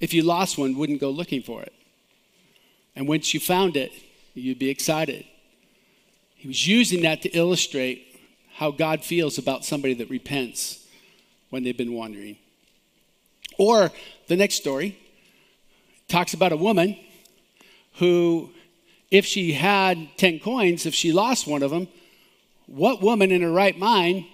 [0.01, 1.73] if you lost one, wouldn't go looking for it?
[2.95, 3.91] And once you found it,
[4.33, 5.25] you'd be excited.
[6.35, 8.19] He was using that to illustrate
[8.55, 10.86] how God feels about somebody that repents
[11.49, 12.37] when they've been wandering.
[13.57, 13.91] Or
[14.27, 14.97] the next story
[16.07, 16.97] talks about a woman
[17.95, 18.51] who,
[19.11, 21.87] if she had 10 coins, if she lost one of them,
[22.67, 24.25] what woman in her right mind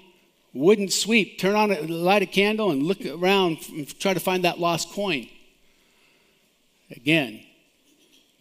[0.53, 4.43] wouldn't sweep, turn on a light a candle, and look around and try to find
[4.43, 5.27] that lost coin?
[6.91, 7.43] Again,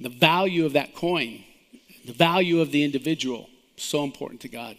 [0.00, 1.44] the value of that coin,
[2.04, 4.76] the value of the individual, so important to God.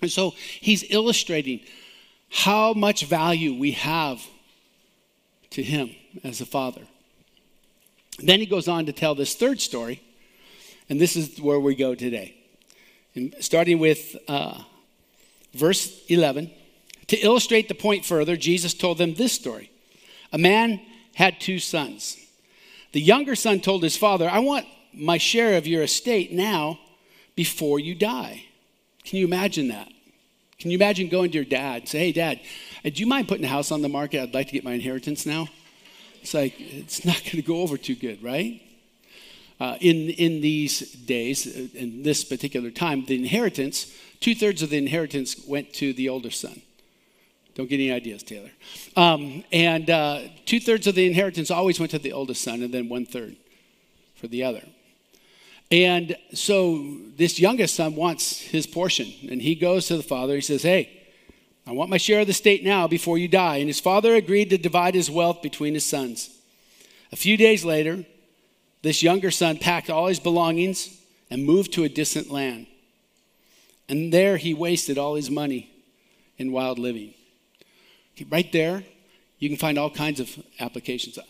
[0.00, 1.60] And so he's illustrating
[2.30, 4.22] how much value we have
[5.50, 6.82] to him as a father.
[8.18, 10.02] Then he goes on to tell this third story,
[10.88, 12.34] and this is where we go today.
[13.14, 14.62] And starting with uh,
[15.54, 16.50] verse 11.
[17.08, 19.70] To illustrate the point further, Jesus told them this story
[20.32, 20.80] A man
[21.14, 22.16] had two sons.
[22.92, 26.78] The younger son told his father, I want my share of your estate now
[27.34, 28.44] before you die.
[29.04, 29.88] Can you imagine that?
[30.58, 32.40] Can you imagine going to your dad and say, Hey, dad,
[32.84, 34.20] uh, do you mind putting a house on the market?
[34.20, 35.46] I'd like to get my inheritance now.
[36.20, 38.60] It's like, it's not going to go over too good, right?
[39.60, 44.70] Uh, in, in these days, uh, in this particular time, the inheritance, two thirds of
[44.70, 46.60] the inheritance went to the older son.
[47.54, 48.50] Don't get any ideas, Taylor.
[48.96, 52.74] Um, and uh, two thirds of the inheritance always went to the oldest son, and
[52.74, 53.36] then one third
[54.16, 54.62] for the other.
[55.70, 60.34] And so this youngest son wants his portion, and he goes to the father.
[60.34, 60.98] He says, Hey,
[61.66, 63.56] I want my share of the state now before you die.
[63.56, 66.30] And his father agreed to divide his wealth between his sons.
[67.12, 68.06] A few days later,
[68.82, 70.98] this younger son packed all his belongings
[71.30, 72.66] and moved to a distant land.
[73.88, 75.70] And there he wasted all his money
[76.38, 77.12] in wild living.
[78.30, 78.84] Right there,
[79.38, 81.18] you can find all kinds of applications.
[81.18, 81.24] I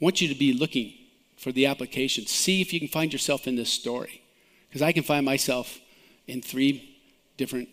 [0.00, 0.94] want you to be looking
[1.42, 2.26] for the application.
[2.26, 4.22] See if you can find yourself in this story.
[4.68, 5.78] Because I can find myself
[6.26, 6.98] in three
[7.36, 7.68] different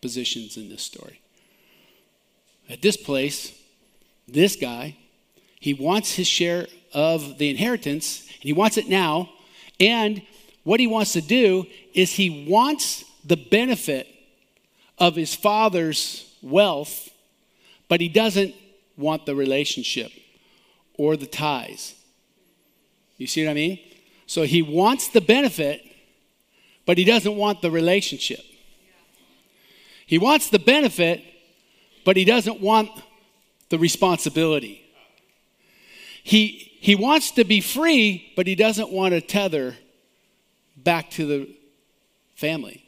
[0.00, 1.20] positions in this story.
[2.68, 3.52] At this place,
[4.28, 4.96] this guy,
[5.58, 9.30] he wants his share of the inheritance, and he wants it now.
[9.80, 10.22] And
[10.62, 14.06] what he wants to do is he wants the benefit
[14.98, 17.10] of his father's wealth
[17.88, 18.54] but he doesn't
[18.96, 20.10] want the relationship
[20.94, 21.94] or the ties.
[23.16, 23.78] You see what I mean?
[24.26, 25.82] So he wants the benefit,
[26.86, 28.40] but he doesn't want the relationship.
[30.06, 31.22] He wants the benefit,
[32.04, 32.90] but he doesn't want
[33.70, 34.82] the responsibility.
[36.22, 39.76] He, he wants to be free, but he doesn't want to tether
[40.76, 41.54] back to the
[42.34, 42.84] family.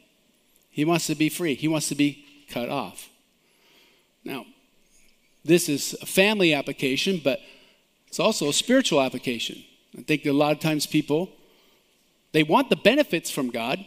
[0.69, 3.09] He wants to be free, he wants to be cut off.
[4.23, 4.45] Now,
[5.43, 7.39] this is a family application, but
[8.07, 9.63] it's also a spiritual application.
[9.97, 11.29] I think a lot of times people,
[12.31, 13.83] they want the benefits from God.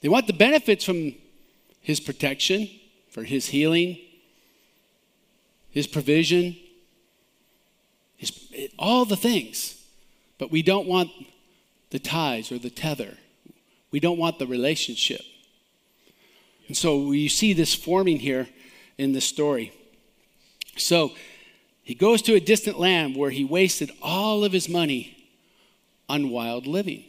[0.00, 1.14] They want the benefits from
[1.80, 2.68] His protection,
[3.10, 3.98] for His healing,
[5.70, 6.56] His provision,
[8.20, 8.38] his,
[8.78, 9.82] all the things.
[10.36, 11.10] But we don't want
[11.88, 13.16] the ties or the tether.
[13.90, 15.22] We don't want the relationship.
[16.68, 18.46] And so we see this forming here
[18.98, 19.72] in the story.
[20.76, 21.12] So
[21.90, 25.26] he goes to a distant land where he wasted all of his money
[26.08, 27.02] on wild living.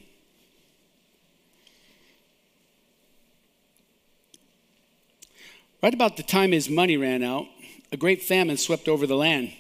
[5.84, 7.45] Right about the time his money ran out,
[7.91, 9.53] a great famine swept over the land,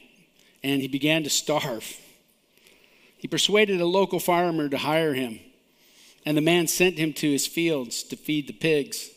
[0.63, 1.85] and he began to starve.
[3.19, 5.39] He persuaded a local farmer to hire him,
[6.25, 9.11] and the man sent him to his fields to feed the pigs.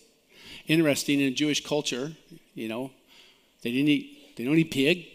[0.67, 2.13] Interesting in Jewish culture,
[2.55, 2.91] you know,
[3.63, 5.14] they didn't eat they don't eat pig.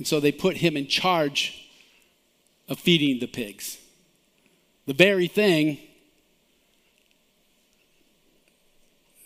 [0.00, 1.68] And so they put him in charge
[2.70, 3.76] of feeding the pigs.
[4.86, 5.76] The very thing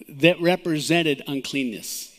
[0.09, 2.13] that represented uncleanness.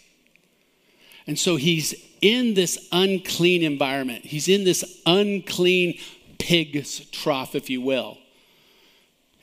[1.27, 4.23] And so he's in this unclean environment.
[4.23, 5.99] He's in this unclean
[6.39, 8.17] pig's trough, if you will.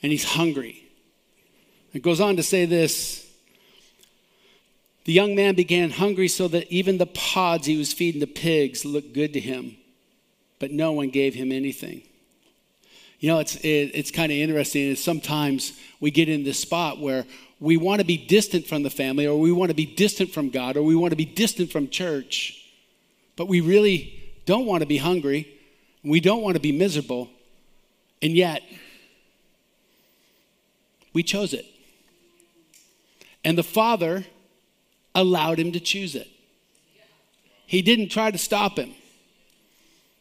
[0.02, 0.84] And he's hungry.
[1.92, 3.30] It goes on to say this
[5.04, 8.84] the young man began hungry so that even the pods he was feeding the pigs
[8.84, 9.76] looked good to him,
[10.58, 12.02] but no one gave him anything.
[13.18, 14.88] You know, it's, it, it's kind of interesting.
[14.90, 17.24] Is sometimes we get in this spot where
[17.60, 20.50] we want to be distant from the family, or we want to be distant from
[20.50, 22.60] God, or we want to be distant from church,
[23.36, 25.48] but we really don't want to be hungry.
[26.02, 27.30] We don't want to be miserable,
[28.20, 28.62] and yet
[31.12, 31.66] we chose it.
[33.44, 34.26] And the father
[35.14, 36.28] allowed him to choose it.
[37.66, 38.94] He didn't try to stop him.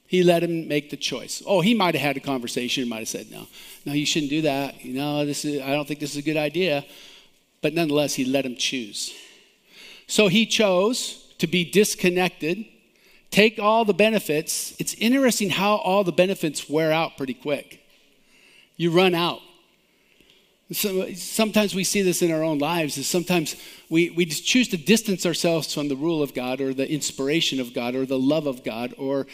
[0.08, 1.42] He let him make the choice.
[1.46, 3.48] Oh, he might have had a conversation, might have said, no,
[3.86, 4.84] no, you shouldn't do that.
[4.84, 6.86] You know, this is, I don't think this is a good idea.
[7.62, 9.14] But nonetheless, he let him choose.
[10.08, 12.66] So he chose to be disconnected,
[13.30, 14.76] take all the benefits.
[14.80, 17.80] It's interesting how all the benefits wear out pretty quick.
[18.76, 19.39] You run out.
[20.74, 23.55] So uh, sometimes we see this in our own lives is sometimes
[23.89, 27.59] we, we just choose to distance ourselves from the rule of God or the inspiration
[27.59, 29.28] of God or the love of God or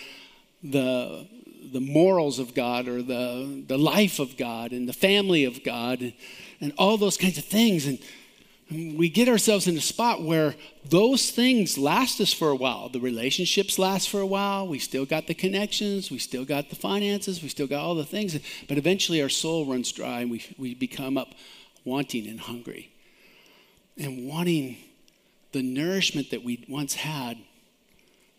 [0.64, 1.28] the,
[1.72, 6.02] the morals of God or the, the life of God and the family of God
[6.02, 6.14] and,
[6.60, 7.86] and all those kinds of things.
[7.86, 8.00] And
[8.70, 12.90] we get ourselves in a spot where those things last us for a while.
[12.90, 14.68] The relationships last for a while.
[14.68, 16.12] We still got the connections.
[16.12, 17.42] We still got the finances.
[17.42, 18.38] We still got all the things.
[18.68, 21.30] But eventually our soul runs dry and we, we become up
[21.86, 22.92] wanting and hungry
[23.98, 24.78] and wanting
[25.54, 27.38] the nourishment that we once had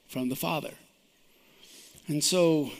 [0.09, 0.75] from the Father.
[2.07, 2.71] And so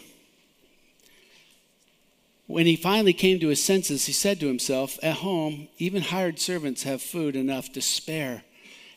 [2.49, 6.41] when he finally came to his senses, he said to himself, At home, even hired
[6.41, 8.43] servants have food enough to spare,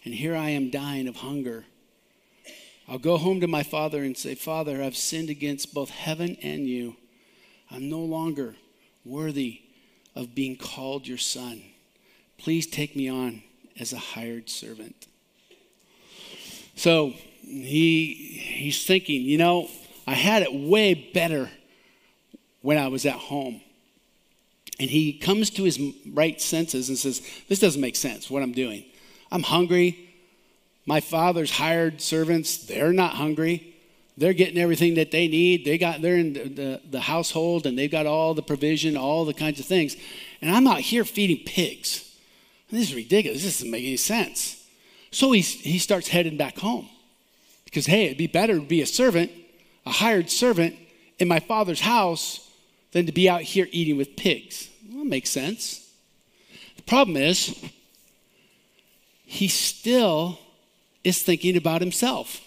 [0.05, 1.65] and here I am dying of hunger.
[2.87, 6.65] I'll go home to my father and say, Father, I've sinned against both heaven and
[6.65, 6.95] you.
[7.69, 8.55] I'm no longer
[9.03, 9.63] worthy
[10.15, 11.61] of being called your son.
[12.37, 13.43] Please take me on
[13.77, 15.07] as a hired servant.
[16.75, 19.69] So he, he's thinking, you know,
[20.07, 21.49] I had it way better
[22.61, 23.61] when I was at home.
[24.79, 25.79] And he comes to his
[26.11, 28.85] right senses and says, This doesn't make sense, what I'm doing.
[29.31, 30.09] I'm hungry.
[30.85, 33.67] My father's hired servants, they're not hungry.
[34.17, 35.65] They're getting everything that they need.
[35.65, 39.25] They got, they're in the, the, the household and they've got all the provision, all
[39.25, 39.95] the kinds of things.
[40.41, 42.15] And I'm out here feeding pigs.
[42.69, 43.43] This is ridiculous.
[43.43, 44.63] This doesn't make any sense.
[45.11, 46.89] So he, he starts heading back home.
[47.65, 49.31] Because, hey, it'd be better to be a servant,
[49.85, 50.75] a hired servant
[51.19, 52.50] in my father's house
[52.91, 54.69] than to be out here eating with pigs.
[54.89, 55.89] Well, that makes sense.
[56.75, 57.63] The problem is,
[59.25, 60.39] he still
[61.03, 62.41] is thinking about himself.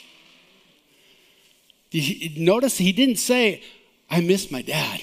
[2.37, 3.63] Notice he didn't say,
[4.11, 5.01] I miss my dad.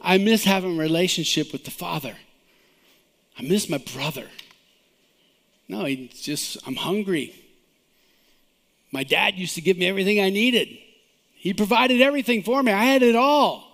[0.00, 2.16] I miss having a relationship with the father.
[3.38, 4.26] I miss my brother.
[5.68, 7.34] No, he just, I'm hungry.
[8.92, 10.68] My dad used to give me everything I needed.
[11.42, 12.70] He provided everything for me.
[12.70, 13.64] I had it all.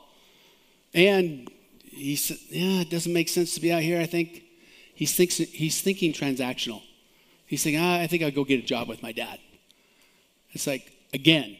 [0.94, 1.50] And
[1.84, 4.00] he said, Yeah, it doesn't make sense to be out here.
[4.00, 4.42] I think
[4.94, 6.80] he's, thinks, he's thinking transactional.
[7.44, 9.38] He's thinking, ah, I think I'll go get a job with my dad.
[10.52, 11.58] It's like, again,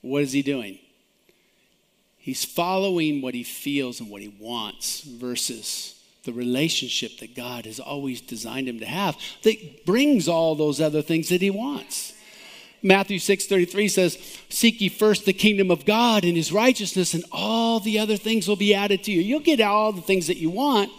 [0.00, 0.78] what is he doing?
[2.16, 7.78] He's following what he feels and what he wants versus the relationship that God has
[7.78, 12.13] always designed him to have that brings all those other things that he wants.
[12.84, 14.18] Matthew 6:33 says,
[14.50, 18.46] "Seek ye first the kingdom of God and his righteousness and all the other things
[18.46, 20.92] will be added to you." You'll get all the things that you want,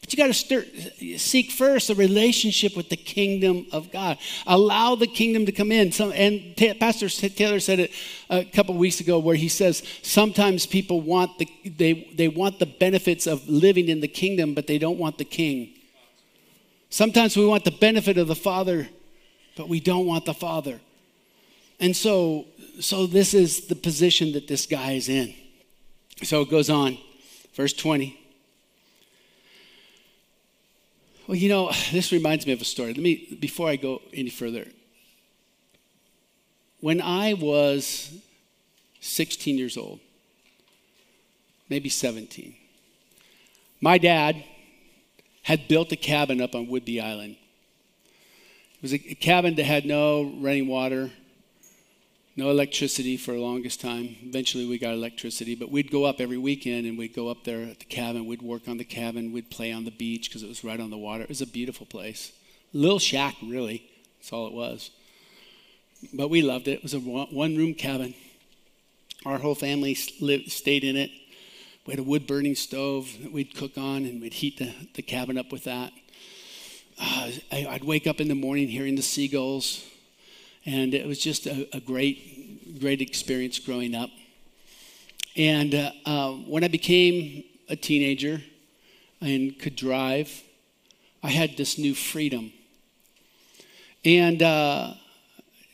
[0.00, 4.18] but you got to seek first a relationship with the kingdom of God.
[4.46, 5.90] Allow the kingdom to come in.
[5.90, 7.90] Some, and T- Pastor Taylor said it
[8.30, 12.66] a couple weeks ago where he says sometimes people want the they they want the
[12.66, 15.70] benefits of living in the kingdom, but they don't want the king.
[16.90, 18.88] Sometimes we want the benefit of the Father,
[19.56, 20.80] but we don't want the Father.
[21.80, 22.46] And so,
[22.80, 25.34] so this is the position that this guy is in.
[26.22, 26.98] So it goes on,
[27.54, 28.18] verse 20.
[31.26, 32.94] Well, you know, this reminds me of a story.
[32.94, 34.66] Let me, before I go any further,
[36.80, 38.12] when I was
[39.00, 40.00] 16 years old,
[41.68, 42.54] maybe 17,
[43.80, 44.44] my dad
[45.42, 47.36] had built a cabin up on Whidbey Island.
[48.76, 51.10] It was a cabin that had no running water,
[52.36, 54.16] no electricity for the longest time.
[54.22, 57.62] Eventually, we got electricity, but we'd go up every weekend and we'd go up there
[57.62, 58.26] at the cabin.
[58.26, 59.32] We'd work on the cabin.
[59.32, 61.22] We'd play on the beach because it was right on the water.
[61.22, 62.32] It was a beautiful place.
[62.72, 63.88] Little shack, really.
[64.18, 64.90] That's all it was.
[66.12, 66.78] But we loved it.
[66.78, 68.14] It was a one room cabin.
[69.24, 71.10] Our whole family lived, stayed in it.
[71.86, 75.02] We had a wood burning stove that we'd cook on and we'd heat the, the
[75.02, 75.92] cabin up with that.
[77.00, 79.84] Uh, I, I'd wake up in the morning hearing the seagulls
[80.66, 84.10] and it was just a, a great, great experience growing up.
[85.36, 88.40] And uh, uh, when I became a teenager
[89.20, 90.42] and could drive,
[91.22, 92.52] I had this new freedom.
[94.04, 94.94] And uh,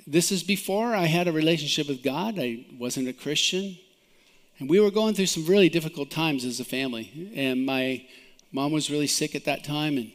[0.06, 2.38] this is before I had a relationship with God.
[2.38, 3.76] I wasn't a Christian.
[4.58, 7.32] And we were going through some really difficult times as a family.
[7.34, 8.06] And my
[8.52, 9.96] mom was really sick at that time.
[9.96, 10.12] And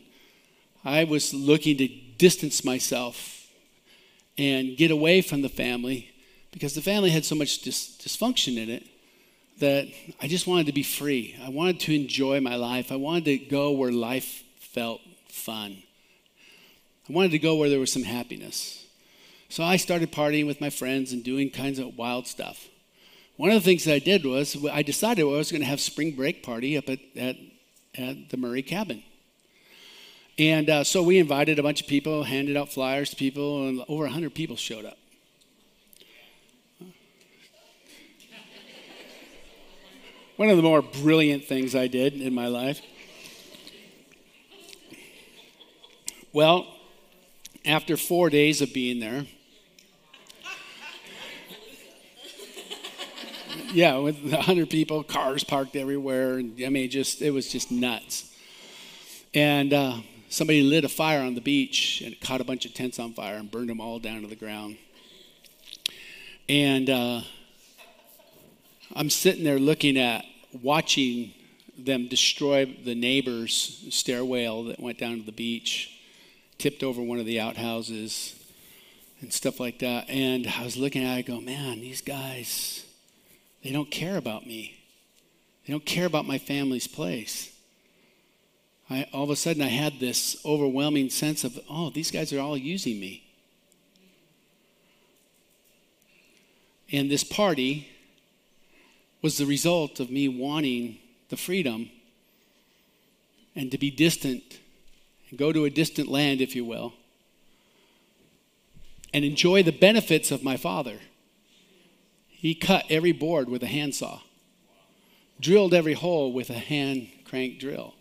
[0.84, 3.34] I was looking to distance myself
[4.38, 6.11] and get away from the family
[6.51, 8.88] because the family had so much dis- dysfunction in it
[9.59, 9.88] that
[10.21, 11.36] I just wanted to be free.
[11.43, 12.91] I wanted to enjoy my life.
[12.91, 15.77] I wanted to go where life felt fun.
[17.09, 18.86] I wanted to go where there was some happiness.
[19.49, 22.67] So I started partying with my friends and doing kinds of wild stuff.
[23.38, 25.79] One of the things that I did was I decided I was going to have
[25.79, 27.36] spring break party up at, at,
[27.97, 29.03] at the Murray cabin.
[30.38, 33.81] And uh, so we invited a bunch of people, handed out flyers to people, and
[33.88, 34.97] over 100 people showed up.
[40.36, 42.81] One of the more brilliant things I did in my life.
[46.33, 46.67] Well,
[47.63, 49.25] after four days of being there,
[53.71, 56.33] yeah, with 100 people, cars parked everywhere.
[56.33, 58.36] And, I mean, just it was just nuts.
[59.33, 59.97] And uh,
[60.36, 63.36] somebody lit a fire on the beach and caught a bunch of tents on fire
[63.36, 64.77] and burned them all down to the ground.
[66.49, 67.21] And uh,
[68.93, 70.25] I'm sitting there looking at,
[70.61, 71.33] watching
[71.77, 75.91] them destroy the neighbor's stairwell that went down to the beach
[76.57, 78.36] tipped over one of the outhouses
[79.21, 80.09] and stuff like that.
[80.09, 82.86] And I was looking at it, I go, man, these guys,
[83.63, 84.83] they don't care about me.
[85.65, 87.55] They don't care about my family's place.
[88.89, 92.39] I, all of a sudden, I had this overwhelming sense of, oh, these guys are
[92.39, 93.23] all using me.
[96.91, 97.88] And this party
[99.21, 101.89] was the result of me wanting the freedom
[103.55, 104.59] and to be distant
[105.29, 106.93] and go to a distant land, if you will,
[109.13, 110.99] and enjoy the benefits of my father.
[112.27, 114.21] He cut every board with a handsaw,
[115.39, 117.95] drilled every hole with a hand crank drill,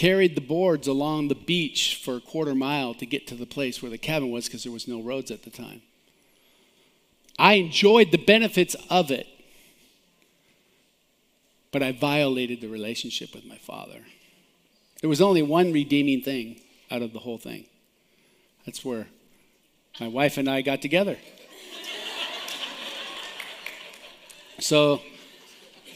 [0.00, 3.82] carried the boards along the beach for a quarter mile to get to the place
[3.82, 5.82] where the cabin was because there was no roads at the time.
[7.38, 9.26] I enjoyed the benefits of it,
[11.70, 14.00] but I violated the relationship with my father.
[15.02, 17.66] There was only one redeeming thing out of the whole thing.
[18.64, 19.06] That's where
[20.00, 21.18] my wife and I got together.
[24.58, 25.02] so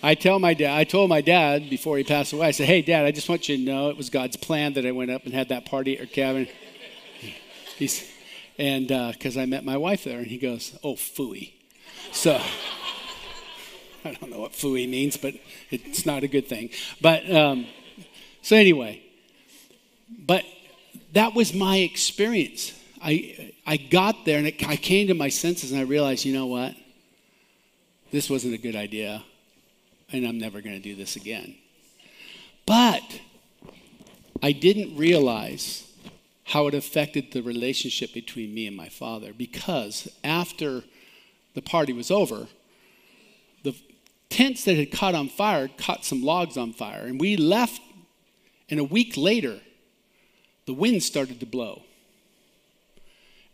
[0.04, 2.82] I tell my dad, I told my dad before he passed away, I said, Hey
[2.82, 5.24] dad, I just want you to know it was God's plan that I went up
[5.24, 6.46] and had that party at your cabin.
[7.78, 8.06] He's
[8.58, 11.54] and because uh, I met my wife there, and he goes, "Oh, fooey."
[12.12, 12.34] So
[14.04, 15.34] I don't know what fooey means, but
[15.70, 16.68] it's not a good thing.
[17.00, 17.66] But um,
[18.42, 19.02] so anyway,
[20.10, 20.44] but
[21.14, 22.78] that was my experience.
[23.02, 26.34] I I got there and it, I came to my senses and I realized, you
[26.34, 26.74] know what?
[28.12, 29.24] This wasn't a good idea,
[30.14, 31.56] and I'm never going to do this again.
[32.66, 33.20] But
[34.42, 35.90] I didn't realize
[36.44, 40.84] how it affected the relationship between me and my father because after
[41.54, 42.46] the party was over,
[43.62, 43.74] the
[44.28, 47.80] tents that had caught on fire caught some logs on fire, and we left.
[48.70, 49.60] And a week later,
[50.66, 51.82] the wind started to blow.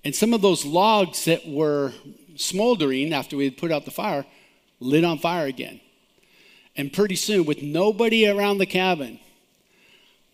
[0.04, 1.92] And some of those logs that were
[2.36, 4.24] smoldering after we had put out the fire
[4.78, 5.80] lit on fire again.
[6.80, 9.20] And pretty soon, with nobody around the cabin,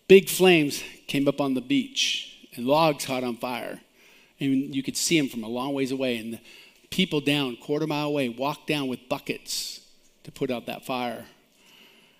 [0.07, 3.81] big flames came up on the beach and logs caught on fire.
[4.39, 6.15] And you could see them from a long ways away.
[6.15, 6.39] And the
[6.89, 9.81] people down, quarter mile away, walked down with buckets
[10.23, 11.25] to put out that fire.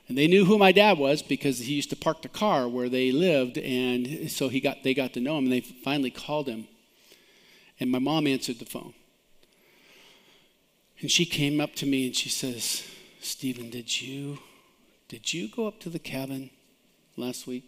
[0.09, 2.89] And they knew who my dad was because he used to park the car where
[2.89, 3.57] they lived.
[3.57, 5.45] And so he got, they got to know him.
[5.45, 6.67] And they finally called him.
[7.80, 8.93] And my mom answered the phone.
[10.99, 12.84] And she came up to me and she says,
[13.28, 14.39] Stephen, did you
[15.09, 16.49] did you go up to the cabin
[17.17, 17.65] last week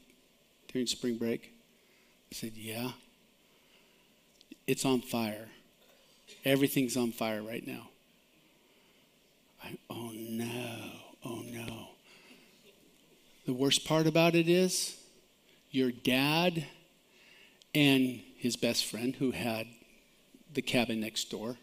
[0.72, 1.52] during spring break?
[2.32, 2.92] I said, Yeah.
[4.66, 5.50] It's on fire.
[6.46, 7.90] Everything's on fire right now.
[9.62, 10.92] I, oh no,
[11.26, 11.90] oh no.
[13.46, 14.96] The worst part about it is
[15.72, 16.66] your dad
[17.76, 19.68] and his best friend, who had
[20.54, 21.58] the cabin next door,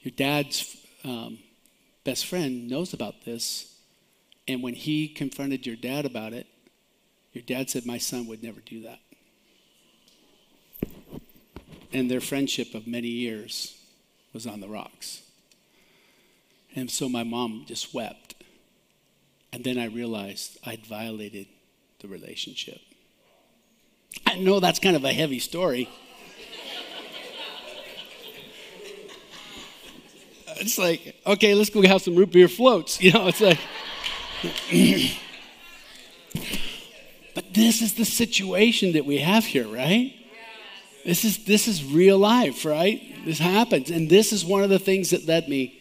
[0.00, 1.38] your dad's um,
[2.10, 3.72] best friend knows about this.
[4.48, 6.48] And when he confronted your dad about it,
[7.32, 8.98] your dad said, My son would never do that.
[11.92, 13.78] And their friendship of many years
[14.32, 15.22] was on the rocks.
[16.74, 18.34] And so my mom just wept.
[19.52, 21.46] And then I realized I'd violated
[22.00, 22.80] the relationship.
[24.26, 25.88] I know that's kind of a heavy story.
[30.60, 33.00] It's like, okay, let's go have some root beer floats.
[33.00, 33.58] You know, it's like.
[37.34, 40.14] But this is the situation that we have here, right?
[41.04, 43.00] This is this is real life, right?
[43.24, 43.90] This happens.
[43.90, 45.80] And this is one of the things that led me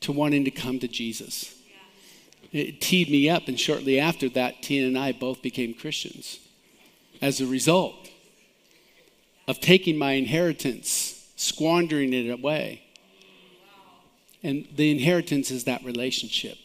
[0.00, 1.54] to wanting to come to Jesus.
[2.52, 6.38] It teed me up, and shortly after that, Tina and I both became Christians
[7.20, 8.10] as a result
[9.48, 12.83] of taking my inheritance, squandering it away.
[14.44, 16.58] And the inheritance is that relationship.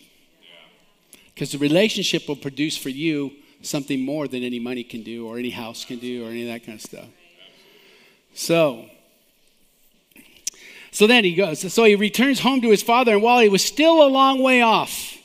[1.34, 5.40] Because the relationship will produce for you something more than any money can do, or
[5.40, 7.08] any house can do, or any of that kind of stuff.
[8.34, 8.86] So,
[10.92, 11.74] so then he goes.
[11.74, 14.62] So he returns home to his father, and while he was still a long way
[14.62, 15.18] off,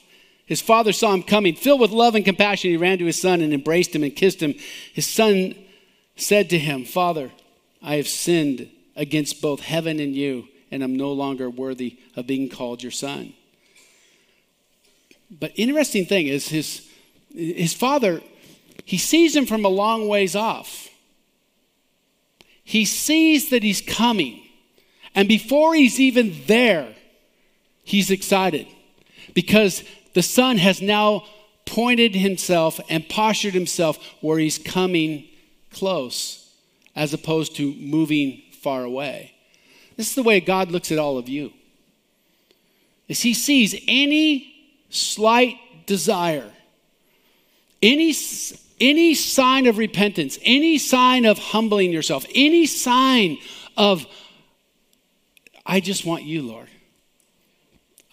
[0.46, 1.56] his father saw him coming.
[1.56, 4.40] Filled with love and compassion, he ran to his son and embraced him and kissed
[4.40, 4.54] him.
[4.92, 5.56] His son
[6.14, 7.32] said to him, Father,
[7.82, 12.48] I have sinned against both heaven and you, and I'm no longer worthy of being
[12.48, 13.32] called your son.
[15.30, 16.90] But interesting thing is his,
[17.32, 18.20] his father,
[18.84, 20.88] he sees him from a long ways off.
[22.64, 24.42] He sees that he's coming.
[25.14, 26.92] And before he's even there,
[27.84, 28.66] he's excited
[29.32, 31.24] because the son has now
[31.66, 35.28] pointed himself and postured himself where he's coming
[35.70, 36.52] close
[36.96, 39.33] as opposed to moving far away.
[39.96, 41.52] This is the way God looks at all of you.
[43.06, 44.54] Is he sees any
[44.88, 46.50] slight desire,
[47.82, 48.14] any,
[48.80, 53.38] any sign of repentance, any sign of humbling yourself, any sign
[53.76, 54.06] of,
[55.66, 56.68] I just want you, Lord.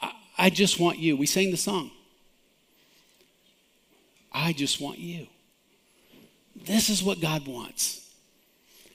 [0.01, 1.15] I, I just want you.
[1.15, 1.91] We sang the song.
[4.31, 5.27] I just want you.
[6.55, 8.09] This is what God wants.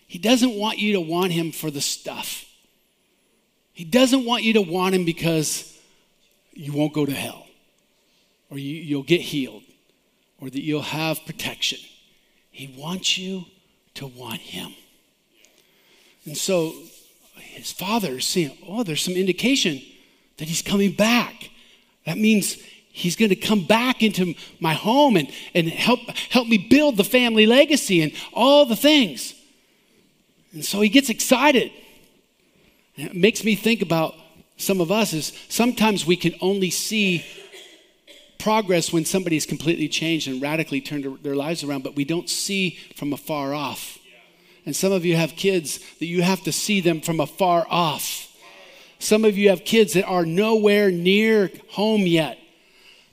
[0.06, 2.45] He doesn't want you to want Him for the stuff.
[3.76, 5.78] He doesn't want you to want Him because
[6.54, 7.46] you won't go to hell
[8.48, 9.64] or you, you'll get healed
[10.40, 11.78] or that you'll have protection.
[12.50, 13.44] He wants you
[13.96, 14.72] to want Him.
[16.24, 16.72] And so
[17.34, 19.82] his father is seeing, oh, there's some indication
[20.38, 21.50] that he's coming back.
[22.06, 22.54] That means
[22.88, 26.00] he's going to come back into my home and, and help,
[26.30, 29.34] help me build the family legacy and all the things.
[30.54, 31.72] And so he gets excited.
[32.96, 34.14] It makes me think about
[34.56, 37.24] some of us is sometimes we can only see
[38.38, 42.78] progress when somebody's completely changed and radically turned their lives around, but we don't see
[42.96, 43.98] from afar off.
[44.64, 48.34] And some of you have kids that you have to see them from afar off.
[48.98, 52.38] Some of you have kids that are nowhere near home yet,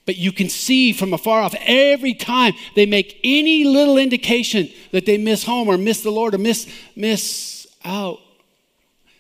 [0.06, 5.06] but you can see from afar off every time they make any little indication that
[5.06, 8.20] they miss home or miss the Lord or miss, miss out.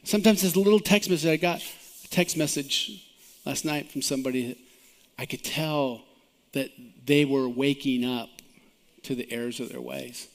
[0.03, 1.29] Sometimes this little text message.
[1.29, 3.05] I got a text message
[3.45, 4.57] last night from somebody
[5.17, 6.01] I could tell
[6.51, 6.71] that
[7.05, 8.29] they were waking up
[9.03, 10.27] to the errors of their ways.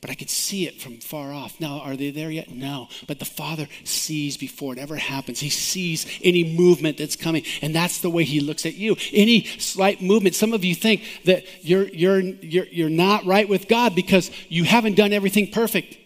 [0.00, 1.60] But I could see it from far off.
[1.60, 2.50] Now, are they there yet?
[2.50, 2.88] No.
[3.06, 5.38] But the Father sees before it ever happens.
[5.38, 7.44] He sees any movement that's coming.
[7.60, 8.96] And that's the way He looks at you.
[9.12, 10.34] Any slight movement.
[10.34, 14.64] Some of you think that you're, you're, you're, you're not right with God because you
[14.64, 15.98] haven't done everything perfect.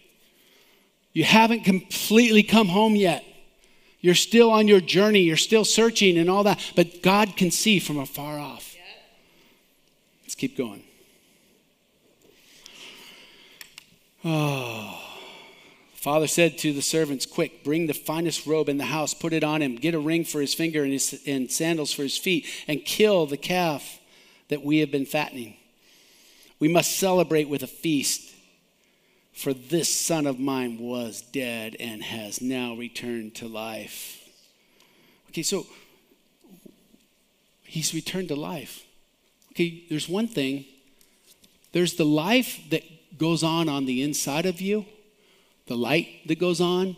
[1.17, 3.25] You haven't completely come home yet.
[4.01, 5.21] You're still on your journey.
[5.21, 6.59] You're still searching and all that.
[6.75, 8.75] But God can see from afar off.
[10.21, 10.83] Let's keep going.
[14.23, 15.01] Oh.
[15.95, 19.43] Father said to the servants, Quick, bring the finest robe in the house, put it
[19.43, 22.45] on him, get a ring for his finger and, his, and sandals for his feet,
[22.67, 23.97] and kill the calf
[24.49, 25.55] that we have been fattening.
[26.59, 28.26] We must celebrate with a feast,
[29.37, 34.27] for this son of mine was dead and has now returned to life.
[35.29, 35.67] Okay, so
[37.63, 38.83] he's returned to life.
[39.51, 40.65] Okay, there's one thing
[41.71, 42.81] there's the life that
[43.19, 44.85] goes on on the inside of you,
[45.67, 46.97] the light that goes on,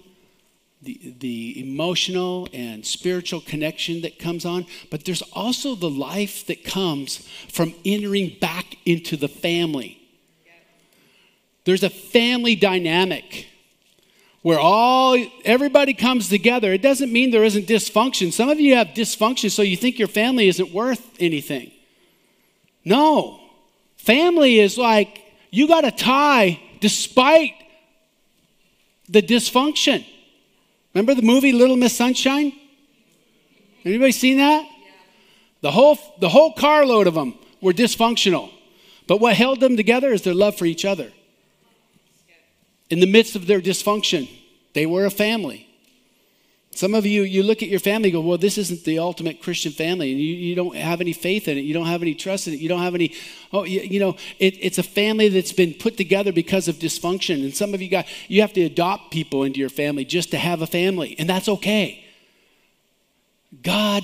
[0.82, 6.64] the, the emotional and spiritual connection that comes on, but there's also the life that
[6.64, 7.18] comes
[7.52, 9.99] from entering back into the family.
[11.70, 13.48] There's a family dynamic
[14.42, 16.74] where all everybody comes together.
[16.74, 18.34] It doesn't mean there isn't dysfunction.
[18.34, 21.72] Some of you have dysfunction so you think your family isn't worth anything.
[22.84, 23.40] No.
[23.98, 27.54] Family is like you got a tie despite
[29.08, 30.04] the dysfunction.
[30.96, 32.52] Remember the movie Little Miss Sunshine?
[33.86, 34.68] Anybody seen that?
[35.62, 38.50] The whole, the whole carload of them were dysfunctional.
[39.06, 41.12] But what held them together is their love for each other.
[42.90, 44.30] In the midst of their dysfunction,
[44.74, 45.68] they were a family.
[46.72, 49.72] Some of you, you look at your family go, well, this isn't the ultimate Christian
[49.72, 51.62] family, and you, you don't have any faith in it.
[51.62, 52.60] You don't have any trust in it.
[52.60, 53.14] You don't have any,
[53.52, 57.44] oh, you, you know, it, it's a family that's been put together because of dysfunction.
[57.44, 60.38] And some of you got, you have to adopt people into your family just to
[60.38, 62.06] have a family, and that's okay.
[63.62, 64.04] God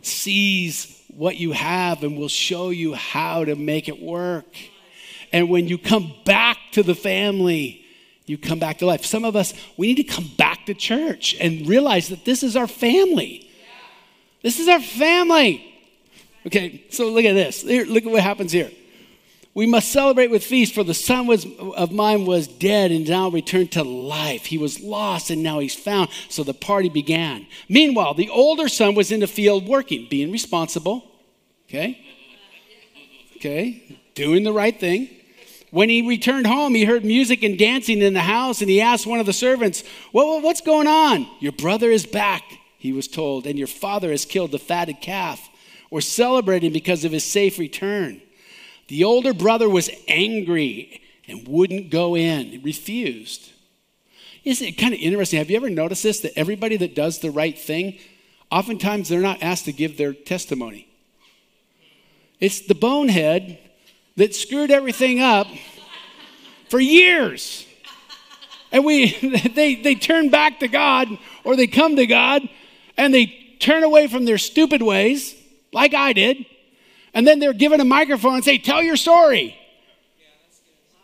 [0.00, 4.56] sees what you have and will show you how to make it work.
[5.30, 7.81] And when you come back to the family,
[8.26, 9.04] you come back to life.
[9.04, 12.56] Some of us, we need to come back to church and realize that this is
[12.56, 13.50] our family.
[14.42, 15.68] This is our family.
[16.46, 17.62] Okay, so look at this.
[17.62, 18.70] Here, look at what happens here.
[19.54, 21.46] We must celebrate with feast, for the son was,
[21.76, 24.46] of mine was dead and now returned to life.
[24.46, 26.08] He was lost and now he's found.
[26.30, 27.46] So the party began.
[27.68, 31.04] Meanwhile, the older son was in the field working, being responsible.
[31.68, 32.00] Okay?
[33.36, 34.00] Okay?
[34.14, 35.10] Doing the right thing.
[35.72, 39.06] When he returned home, he heard music and dancing in the house, and he asked
[39.06, 39.82] one of the servants,
[40.12, 41.26] well, What's going on?
[41.40, 42.42] Your brother is back,
[42.76, 45.48] he was told, and your father has killed the fatted calf.
[45.90, 48.20] We're celebrating because of his safe return.
[48.88, 53.50] The older brother was angry and wouldn't go in, he refused.
[54.44, 55.38] Isn't it kind of interesting?
[55.38, 56.20] Have you ever noticed this?
[56.20, 57.98] That everybody that does the right thing,
[58.50, 60.86] oftentimes they're not asked to give their testimony.
[62.40, 63.58] It's the bonehead
[64.16, 65.46] that screwed everything up
[66.68, 67.66] for years.
[68.70, 69.12] And we
[69.54, 71.08] they they turn back to God
[71.44, 72.48] or they come to God
[72.96, 73.26] and they
[73.60, 75.34] turn away from their stupid ways,
[75.72, 76.44] like I did,
[77.14, 79.56] and then they're given a microphone and say, Tell your story.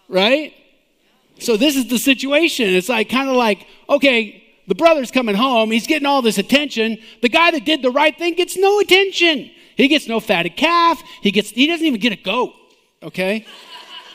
[0.08, 0.54] Right?
[1.38, 2.68] So this is the situation.
[2.70, 6.98] It's like kind of like, okay, the brother's coming home, he's getting all this attention.
[7.22, 9.50] The guy that did the right thing gets no attention.
[9.76, 11.00] He gets no fatted calf.
[11.22, 12.54] He gets he doesn't even get a goat.
[13.02, 13.46] Okay?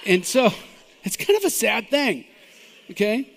[0.05, 0.51] And so
[1.03, 2.25] it's kind of a sad thing.
[2.91, 3.29] Okay?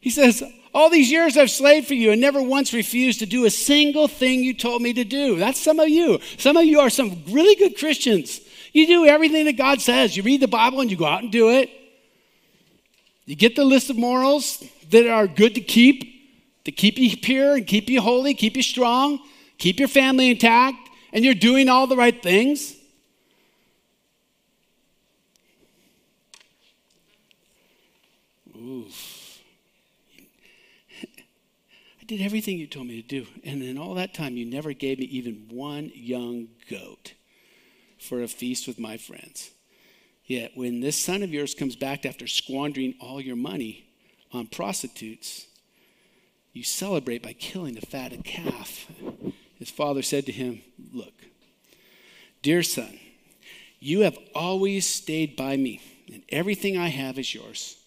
[0.00, 0.42] He says,
[0.74, 4.08] All these years I've slaved for you and never once refused to do a single
[4.08, 5.36] thing you told me to do.
[5.36, 6.18] That's some of you.
[6.38, 8.40] Some of you are some really good Christians.
[8.72, 10.16] You do everything that God says.
[10.16, 11.70] You read the Bible and you go out and do it.
[13.24, 17.54] You get the list of morals that are good to keep, to keep you pure
[17.54, 19.20] and keep you holy, keep you strong,
[19.58, 20.76] keep your family intact,
[21.12, 22.74] and you're doing all the right things.
[32.16, 33.26] Did everything you told me to do.
[33.44, 37.14] And in all that time, you never gave me even one young goat
[37.98, 39.50] for a feast with my friends.
[40.24, 43.86] Yet, when this son of yours comes back after squandering all your money
[44.32, 45.46] on prostitutes,
[46.52, 48.86] you celebrate by killing a fatted calf.
[49.58, 50.60] His father said to him,
[50.92, 51.14] Look,
[52.42, 52.98] dear son,
[53.80, 55.80] you have always stayed by me,
[56.12, 57.78] and everything I have is yours.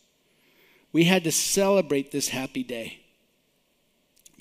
[0.91, 3.04] We had to celebrate this happy day.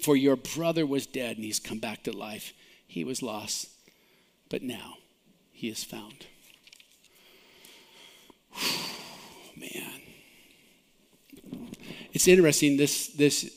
[0.05, 2.53] For your brother was dead and he's come back to life.
[2.87, 3.71] He was lost,
[4.51, 4.99] but now
[5.51, 6.27] he is found.
[9.57, 10.03] Man.
[12.13, 13.51] It's interesting, this, this,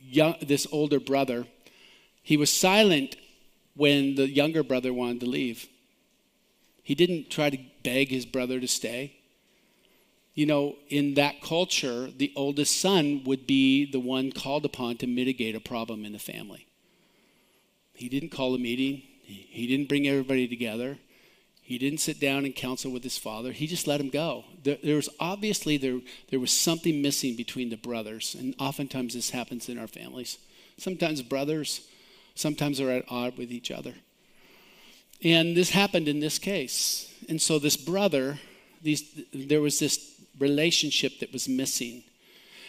[0.00, 1.46] young, this older brother,
[2.24, 3.14] he was silent
[3.76, 5.68] when the younger brother wanted to leave.
[6.82, 9.17] He didn't try to beg his brother to stay
[10.38, 15.06] you know, in that culture, the oldest son would be the one called upon to
[15.08, 16.64] mitigate a problem in the family.
[17.92, 20.96] He didn't call a meeting, he didn't bring everybody together.
[21.60, 23.50] He didn't sit down and counsel with his father.
[23.50, 24.44] He just let him go.
[24.62, 25.98] There, there, was obviously there,
[26.30, 30.38] there was something missing between the brothers, and oftentimes this happens in our families.
[30.78, 31.80] Sometimes brothers,
[32.36, 33.94] sometimes are at odds with each other.
[35.20, 37.12] And this happened in this case.
[37.28, 38.38] And so this brother,
[38.80, 39.02] these,
[39.34, 42.04] there was this relationship that was missing.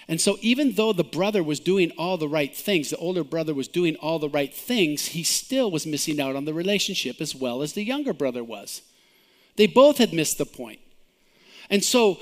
[0.09, 3.53] And so, even though the brother was doing all the right things, the older brother
[3.53, 7.35] was doing all the right things, he still was missing out on the relationship as
[7.35, 8.81] well as the younger brother was.
[9.55, 10.79] They both had missed the point.
[11.69, 12.17] And so,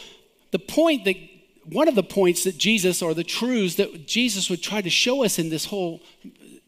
[0.52, 1.16] the point that
[1.64, 5.24] one of the points that Jesus, or the truths that Jesus would try to show
[5.24, 6.02] us in this whole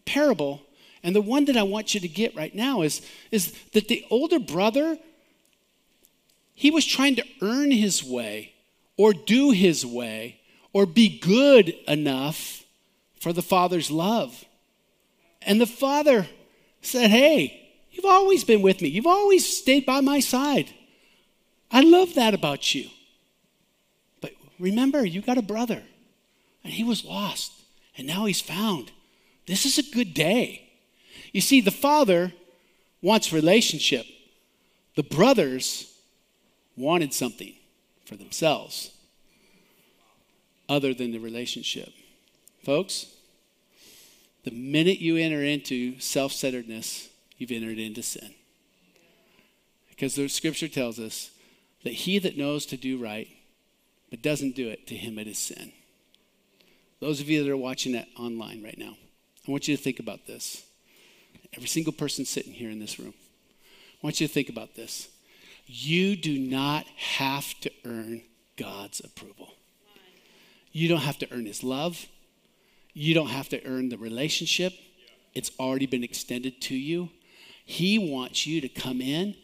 [0.06, 0.62] parable,
[1.04, 4.06] and the one that I want you to get right now is, is that the
[4.10, 4.98] older brother,
[6.54, 8.54] he was trying to earn his way
[9.00, 10.42] or do his way
[10.74, 12.66] or be good enough
[13.18, 14.44] for the Father's love.
[15.42, 16.28] And the Father
[16.82, 20.74] said, Hey, you've always been with me, you've always stayed by my side.
[21.72, 22.90] I love that about you.
[24.20, 25.82] But remember, you got a brother,
[26.62, 27.54] and he was lost,
[27.98, 28.92] and now he's found.
[29.48, 30.70] This is a good day.
[31.32, 32.34] You see, the father
[33.02, 34.06] wants relationship,
[34.98, 35.90] the brothers
[36.76, 37.54] wanted something
[38.10, 38.90] for themselves
[40.68, 41.94] other than the relationship.
[42.66, 43.06] Folks,
[44.46, 48.34] The minute you enter into self centeredness, you've entered into sin.
[49.90, 51.30] Because the scripture tells us
[51.84, 53.28] that he that knows to do right
[54.10, 55.72] but doesn't do it, to him it is sin.
[57.00, 58.98] Those of you that are watching it online right now,
[59.48, 60.64] I want you to think about this.
[61.54, 63.14] Every single person sitting here in this room,
[64.02, 65.10] I want you to think about this.
[65.72, 68.24] You do not have to earn
[68.58, 69.54] God's approval.
[70.72, 72.08] You don't have to earn his love.
[72.94, 74.74] You don't have to earn the relationship.
[75.36, 77.12] It's already been extended to you.
[77.64, 79.36] He wants you to come in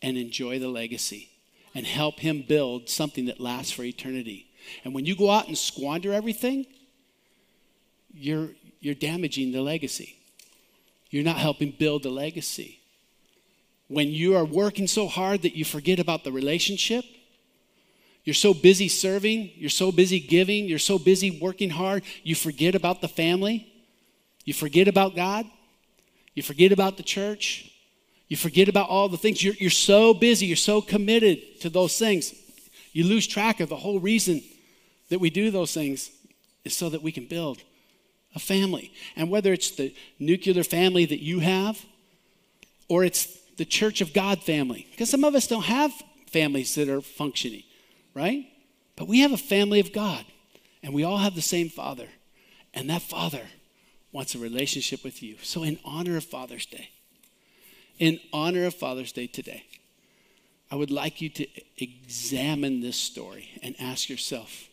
[0.00, 1.28] and enjoy the legacy
[1.74, 4.46] and help him build something that lasts for eternity.
[4.84, 6.64] And when you go out and squander everything,
[8.10, 8.48] you're,
[8.80, 10.16] you're damaging the legacy.
[11.10, 12.80] You're not helping build the legacy.
[13.88, 17.04] When you are working so hard that you forget about the relationship,
[18.24, 22.74] you're so busy serving, you're so busy giving, you're so busy working hard, you forget
[22.74, 23.70] about the family,
[24.44, 25.46] you forget about God,
[26.34, 27.70] you forget about the church,
[28.28, 29.44] you forget about all the things.
[29.44, 32.34] You're, you're so busy, you're so committed to those things.
[32.92, 34.42] You lose track of the whole reason
[35.10, 36.10] that we do those things
[36.64, 37.58] is so that we can build
[38.34, 38.92] a family.
[39.16, 41.84] And whether it's the nuclear family that you have
[42.88, 45.92] or it's the church of God family, because some of us don't have
[46.26, 47.62] families that are functioning,
[48.14, 48.46] right?
[48.96, 50.24] But we have a family of God
[50.82, 52.08] and we all have the same father.
[52.74, 53.42] And that father
[54.12, 55.36] wants a relationship with you.
[55.42, 56.90] So, in honor of Father's Day,
[57.98, 59.64] in honor of Father's Day today,
[60.70, 61.46] I would like you to
[61.78, 64.68] examine this story and ask yourself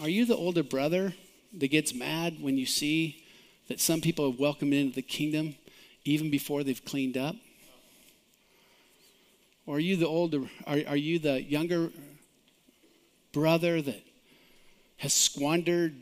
[0.00, 1.14] Are you the older brother
[1.52, 3.24] that gets mad when you see
[3.68, 5.56] that some people are welcomed into the kingdom
[6.04, 7.36] even before they've cleaned up?
[9.66, 11.90] Or are you the older, are, are you the younger
[13.32, 14.02] brother that
[14.98, 15.94] has squandered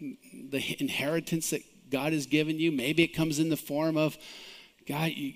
[0.00, 2.72] the inheritance that God has given you?
[2.72, 4.16] Maybe it comes in the form of
[4.86, 5.34] God, you,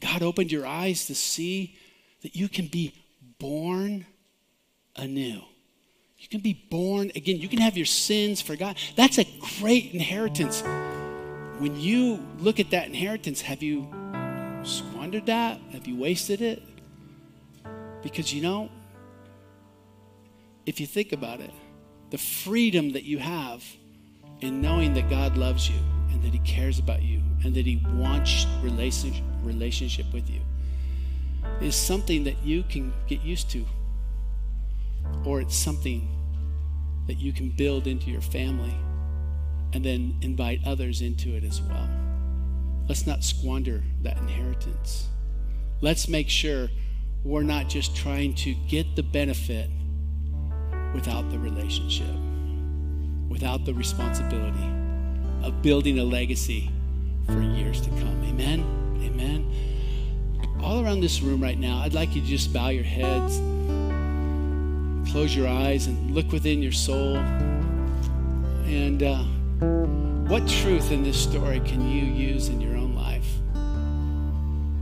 [0.00, 1.76] God opened your eyes to see
[2.22, 2.94] that you can be
[3.38, 4.06] born
[4.96, 5.42] anew.
[6.18, 7.38] You can be born again.
[7.38, 8.76] You can have your sins forgotten.
[8.94, 9.26] That's a
[9.58, 10.62] great inheritance.
[11.58, 13.88] When you look at that inheritance, have you
[14.62, 15.60] squandered that?
[15.72, 16.62] Have you wasted it?
[18.02, 18.70] Because you know,
[20.66, 21.50] if you think about it,
[22.10, 23.64] the freedom that you have
[24.40, 25.78] in knowing that God loves you
[26.10, 30.40] and that He cares about you and that He wants relationship, relationship with you
[31.60, 33.64] is something that you can get used to,
[35.24, 36.08] or it's something
[37.06, 38.74] that you can build into your family
[39.72, 41.88] and then invite others into it as well.
[42.88, 45.08] Let's not squander that inheritance.
[45.80, 46.68] Let's make sure
[47.24, 49.70] we're not just trying to get the benefit
[50.94, 52.14] without the relationship,
[53.28, 54.68] without the responsibility
[55.42, 56.70] of building a legacy
[57.26, 58.24] for years to come.
[58.24, 58.60] Amen?
[59.04, 60.60] Amen.
[60.62, 63.38] All around this room right now, I'd like you to just bow your heads,
[65.10, 67.16] close your eyes, and look within your soul.
[68.66, 69.22] And uh,
[70.28, 72.71] what truth in this story can you use in your?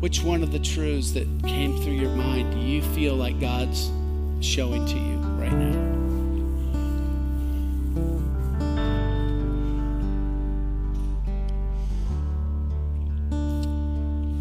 [0.01, 3.91] Which one of the truths that came through your mind do you feel like God's
[4.41, 5.91] showing to you right now?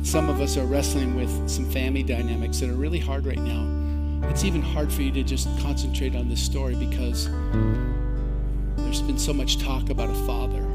[0.02, 4.30] Some of us are wrestling with some family dynamics that are really hard right now.
[4.30, 7.26] It's even hard for you to just concentrate on this story because
[8.77, 10.69] there's been so much talk about a father.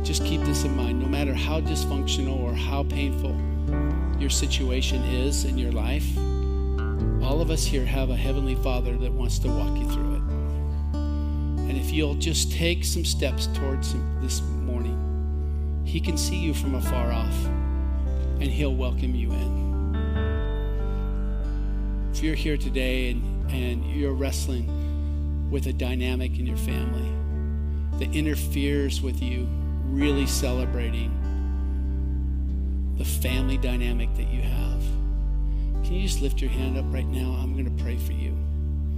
[0.00, 3.38] But just keep this in mind no matter how dysfunctional or how painful
[4.18, 6.16] your situation is in your life,
[7.22, 10.22] all of us here have a Heavenly Father that wants to walk you through it.
[11.68, 16.54] And if you'll just take some steps towards Him this morning, He can see you
[16.54, 17.36] from afar off
[18.40, 19.60] and He'll welcome you in.
[22.14, 27.12] If you're here today and, and you're wrestling with a dynamic in your family
[27.98, 29.46] that interferes with you
[29.90, 31.10] really celebrating
[32.96, 34.82] the family dynamic that you have,
[35.84, 37.32] can you just lift your hand up right now?
[37.40, 38.36] I'm going to pray for you.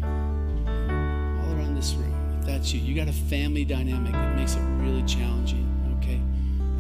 [0.03, 4.61] All around this room, if that's you, you got a family dynamic that makes it
[4.81, 5.67] really challenging,
[5.99, 6.21] okay?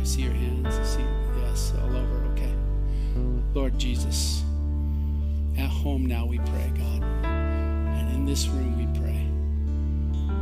[0.01, 0.77] I see your hands.
[0.77, 1.05] I see,
[1.41, 2.53] yes, all over, okay.
[3.55, 4.43] Lord Jesus,
[5.57, 7.03] at home now we pray, God.
[7.25, 9.27] And in this room we pray.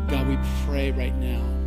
[0.08, 1.59] God, we pray right now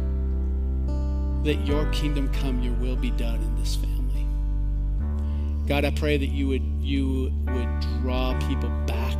[1.44, 4.26] that your kingdom come, your will be done in this family.
[5.68, 9.18] God, I pray that you would you would draw people back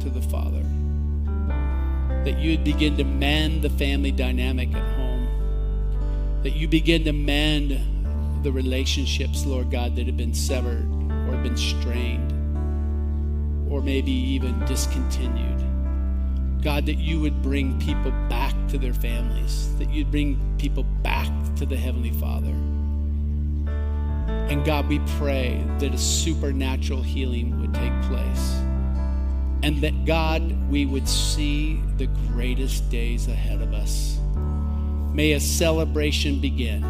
[0.00, 0.62] to the Father.
[2.24, 5.26] that you would begin to mend the family dynamic at home,
[6.42, 10.86] that you begin to mend the relationships, Lord God, that have been severed
[11.28, 12.30] or been strained
[13.70, 15.60] or maybe even discontinued.
[16.62, 21.28] God, that you would bring people back to their families, that you'd bring people back
[21.56, 22.54] to the Heavenly Father.
[24.48, 28.52] And God, we pray that a supernatural healing would take place.
[29.64, 34.18] And that, God, we would see the greatest days ahead of us.
[35.12, 36.82] May a celebration begin.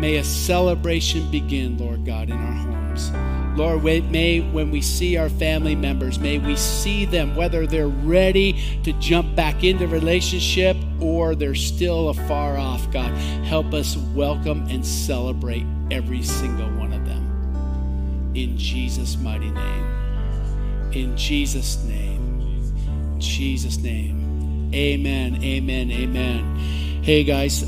[0.00, 3.43] May a celebration begin, Lord God, in our homes.
[3.56, 8.80] Lord, may when we see our family members, may we see them, whether they're ready
[8.82, 13.12] to jump back into relationship or they're still afar off, God.
[13.44, 18.32] Help us welcome and celebrate every single one of them.
[18.34, 20.90] In Jesus' mighty name.
[20.92, 22.40] In Jesus' name.
[22.40, 24.70] In Jesus' name.
[24.74, 25.40] Amen.
[25.44, 25.92] Amen.
[25.92, 26.56] Amen.
[27.04, 27.62] Hey guys,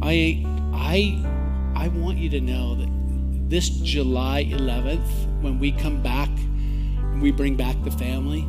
[0.00, 1.20] I I
[1.74, 2.93] I want you to know that
[3.54, 6.28] this July 11th, when we come back
[6.98, 8.40] and we bring back the family,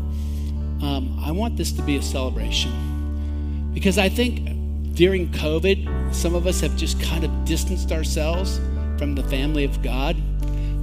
[0.81, 3.71] um, I want this to be a celebration.
[3.71, 8.57] Because I think during COVID, some of us have just kind of distanced ourselves
[8.97, 10.17] from the family of God.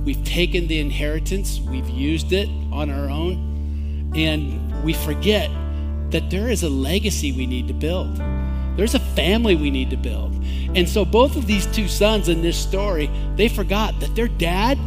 [0.04, 5.50] We've taken the inheritance, we've used it on our own, and we forget
[6.12, 8.20] that there is a legacy we need to build.
[8.76, 10.32] There's a family we need to build.
[10.74, 14.78] And so both of these two sons in this story, they forgot that their dad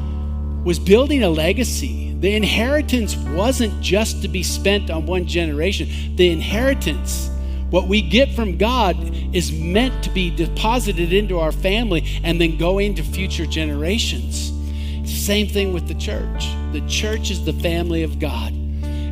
[0.65, 2.15] was building a legacy.
[2.19, 6.15] The inheritance wasn't just to be spent on one generation.
[6.15, 7.29] The inheritance,
[7.69, 8.97] what we get from God,
[9.35, 14.51] is meant to be deposited into our family and then go into future generations.
[15.05, 16.47] Same thing with the church.
[16.71, 18.64] The church is the family of God.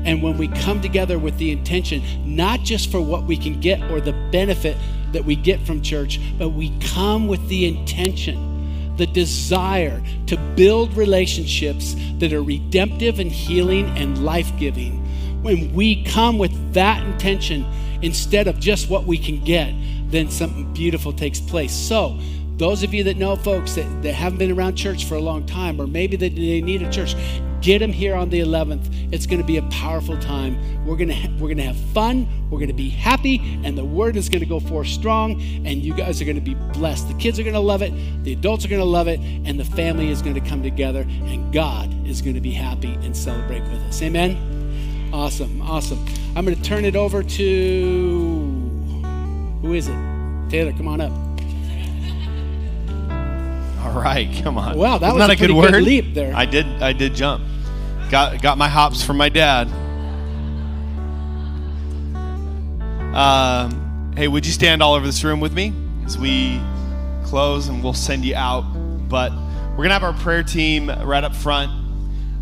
[0.05, 3.81] And when we come together with the intention, not just for what we can get
[3.91, 4.77] or the benefit
[5.13, 10.95] that we get from church, but we come with the intention, the desire to build
[10.95, 14.99] relationships that are redemptive and healing and life giving.
[15.41, 17.65] When we come with that intention
[18.01, 19.73] instead of just what we can get,
[20.09, 21.73] then something beautiful takes place.
[21.73, 22.19] So,
[22.57, 25.45] those of you that know folks that, that haven't been around church for a long
[25.45, 27.15] time, or maybe that they need a church,
[27.61, 29.13] get them here on the 11th.
[29.13, 30.85] It's going to be a powerful time.
[30.85, 32.27] We're going to ha- we're going to have fun.
[32.49, 35.41] We're going to be happy, and the word is going to go forth strong.
[35.65, 37.07] And you guys are going to be blessed.
[37.07, 37.91] The kids are going to love it.
[38.23, 41.01] The adults are going to love it, and the family is going to come together.
[41.01, 44.01] And God is going to be happy and celebrate with us.
[44.01, 45.09] Amen.
[45.13, 46.05] Awesome, awesome.
[46.35, 49.01] I'm going to turn it over to
[49.61, 49.97] who is it?
[50.49, 51.32] Taylor, come on up.
[53.83, 54.77] All right, come on.
[54.77, 55.83] Wow, that Isn't was that a good pretty good word.
[55.83, 56.33] leap there.
[56.35, 56.65] I did.
[56.81, 57.43] I did jump.
[58.09, 59.67] Got got my hops from my dad.
[63.13, 65.73] Um, hey, would you stand all over this room with me
[66.05, 66.59] as we
[67.25, 68.61] close, and we'll send you out.
[69.09, 69.31] But
[69.71, 71.71] we're gonna have our prayer team right up front.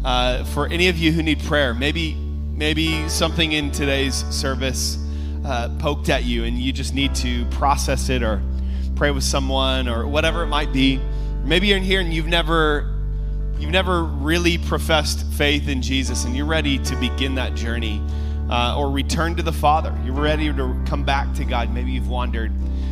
[0.04, 2.14] Uh, for any of you who need prayer, maybe
[2.54, 4.98] maybe something in today's service
[5.46, 8.42] uh, poked at you, and you just need to process it or
[8.96, 11.02] pray with someone or whatever it might be.
[11.44, 12.88] Maybe you're in here and you've never
[13.58, 18.02] you've never really professed faith in Jesus and you're ready to begin that journey
[18.50, 19.96] uh, or return to the Father.
[20.04, 21.74] You're ready to come back to God.
[21.74, 22.52] Maybe you've wandered.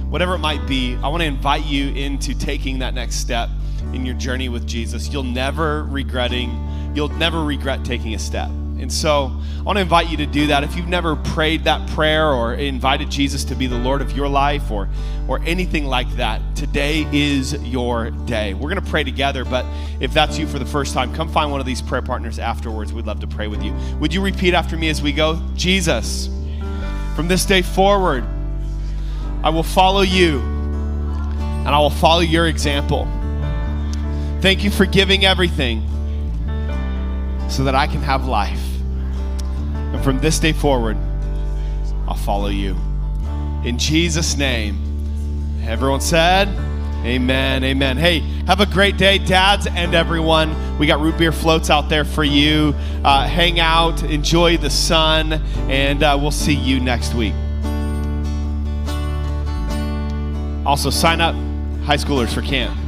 [0.10, 3.50] Whatever it might be, I want to invite you into taking that next step
[3.94, 5.10] in your journey with Jesus.
[5.10, 6.50] You'll never regretting,
[6.96, 8.50] you'll never regret taking a step.
[8.80, 10.64] And so I want to invite you to do that.
[10.64, 14.28] If you've never prayed that prayer or invited Jesus to be the Lord of your
[14.28, 14.90] life or,
[15.28, 18.54] or anything like that, today is your day.
[18.54, 19.66] We're going to pray together, but
[20.00, 22.94] if that's you for the first time, come find one of these prayer partners afterwards.
[22.94, 23.74] We'd love to pray with you.
[24.00, 25.42] Would you repeat after me as we go?
[25.56, 26.28] Jesus,
[27.16, 28.24] from this day forward,
[29.44, 33.08] I will follow you and I will follow your example.
[34.42, 35.86] Thank you for giving everything
[37.50, 38.69] so that I can have life.
[40.00, 40.96] And from this day forward,
[42.08, 42.78] I'll follow you.
[43.66, 44.78] In Jesus' name.
[45.68, 46.48] Everyone said,
[47.04, 47.66] Amen.
[47.66, 47.98] Amen.
[47.98, 50.80] Hey, have a great day, dads and everyone.
[50.80, 52.74] We got root beer floats out there for you.
[53.04, 55.34] Uh, hang out, enjoy the sun,
[55.68, 57.34] and uh, we'll see you next week.
[60.66, 61.36] Also, sign up
[61.84, 62.80] high schoolers for camp.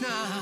[0.00, 0.39] Now.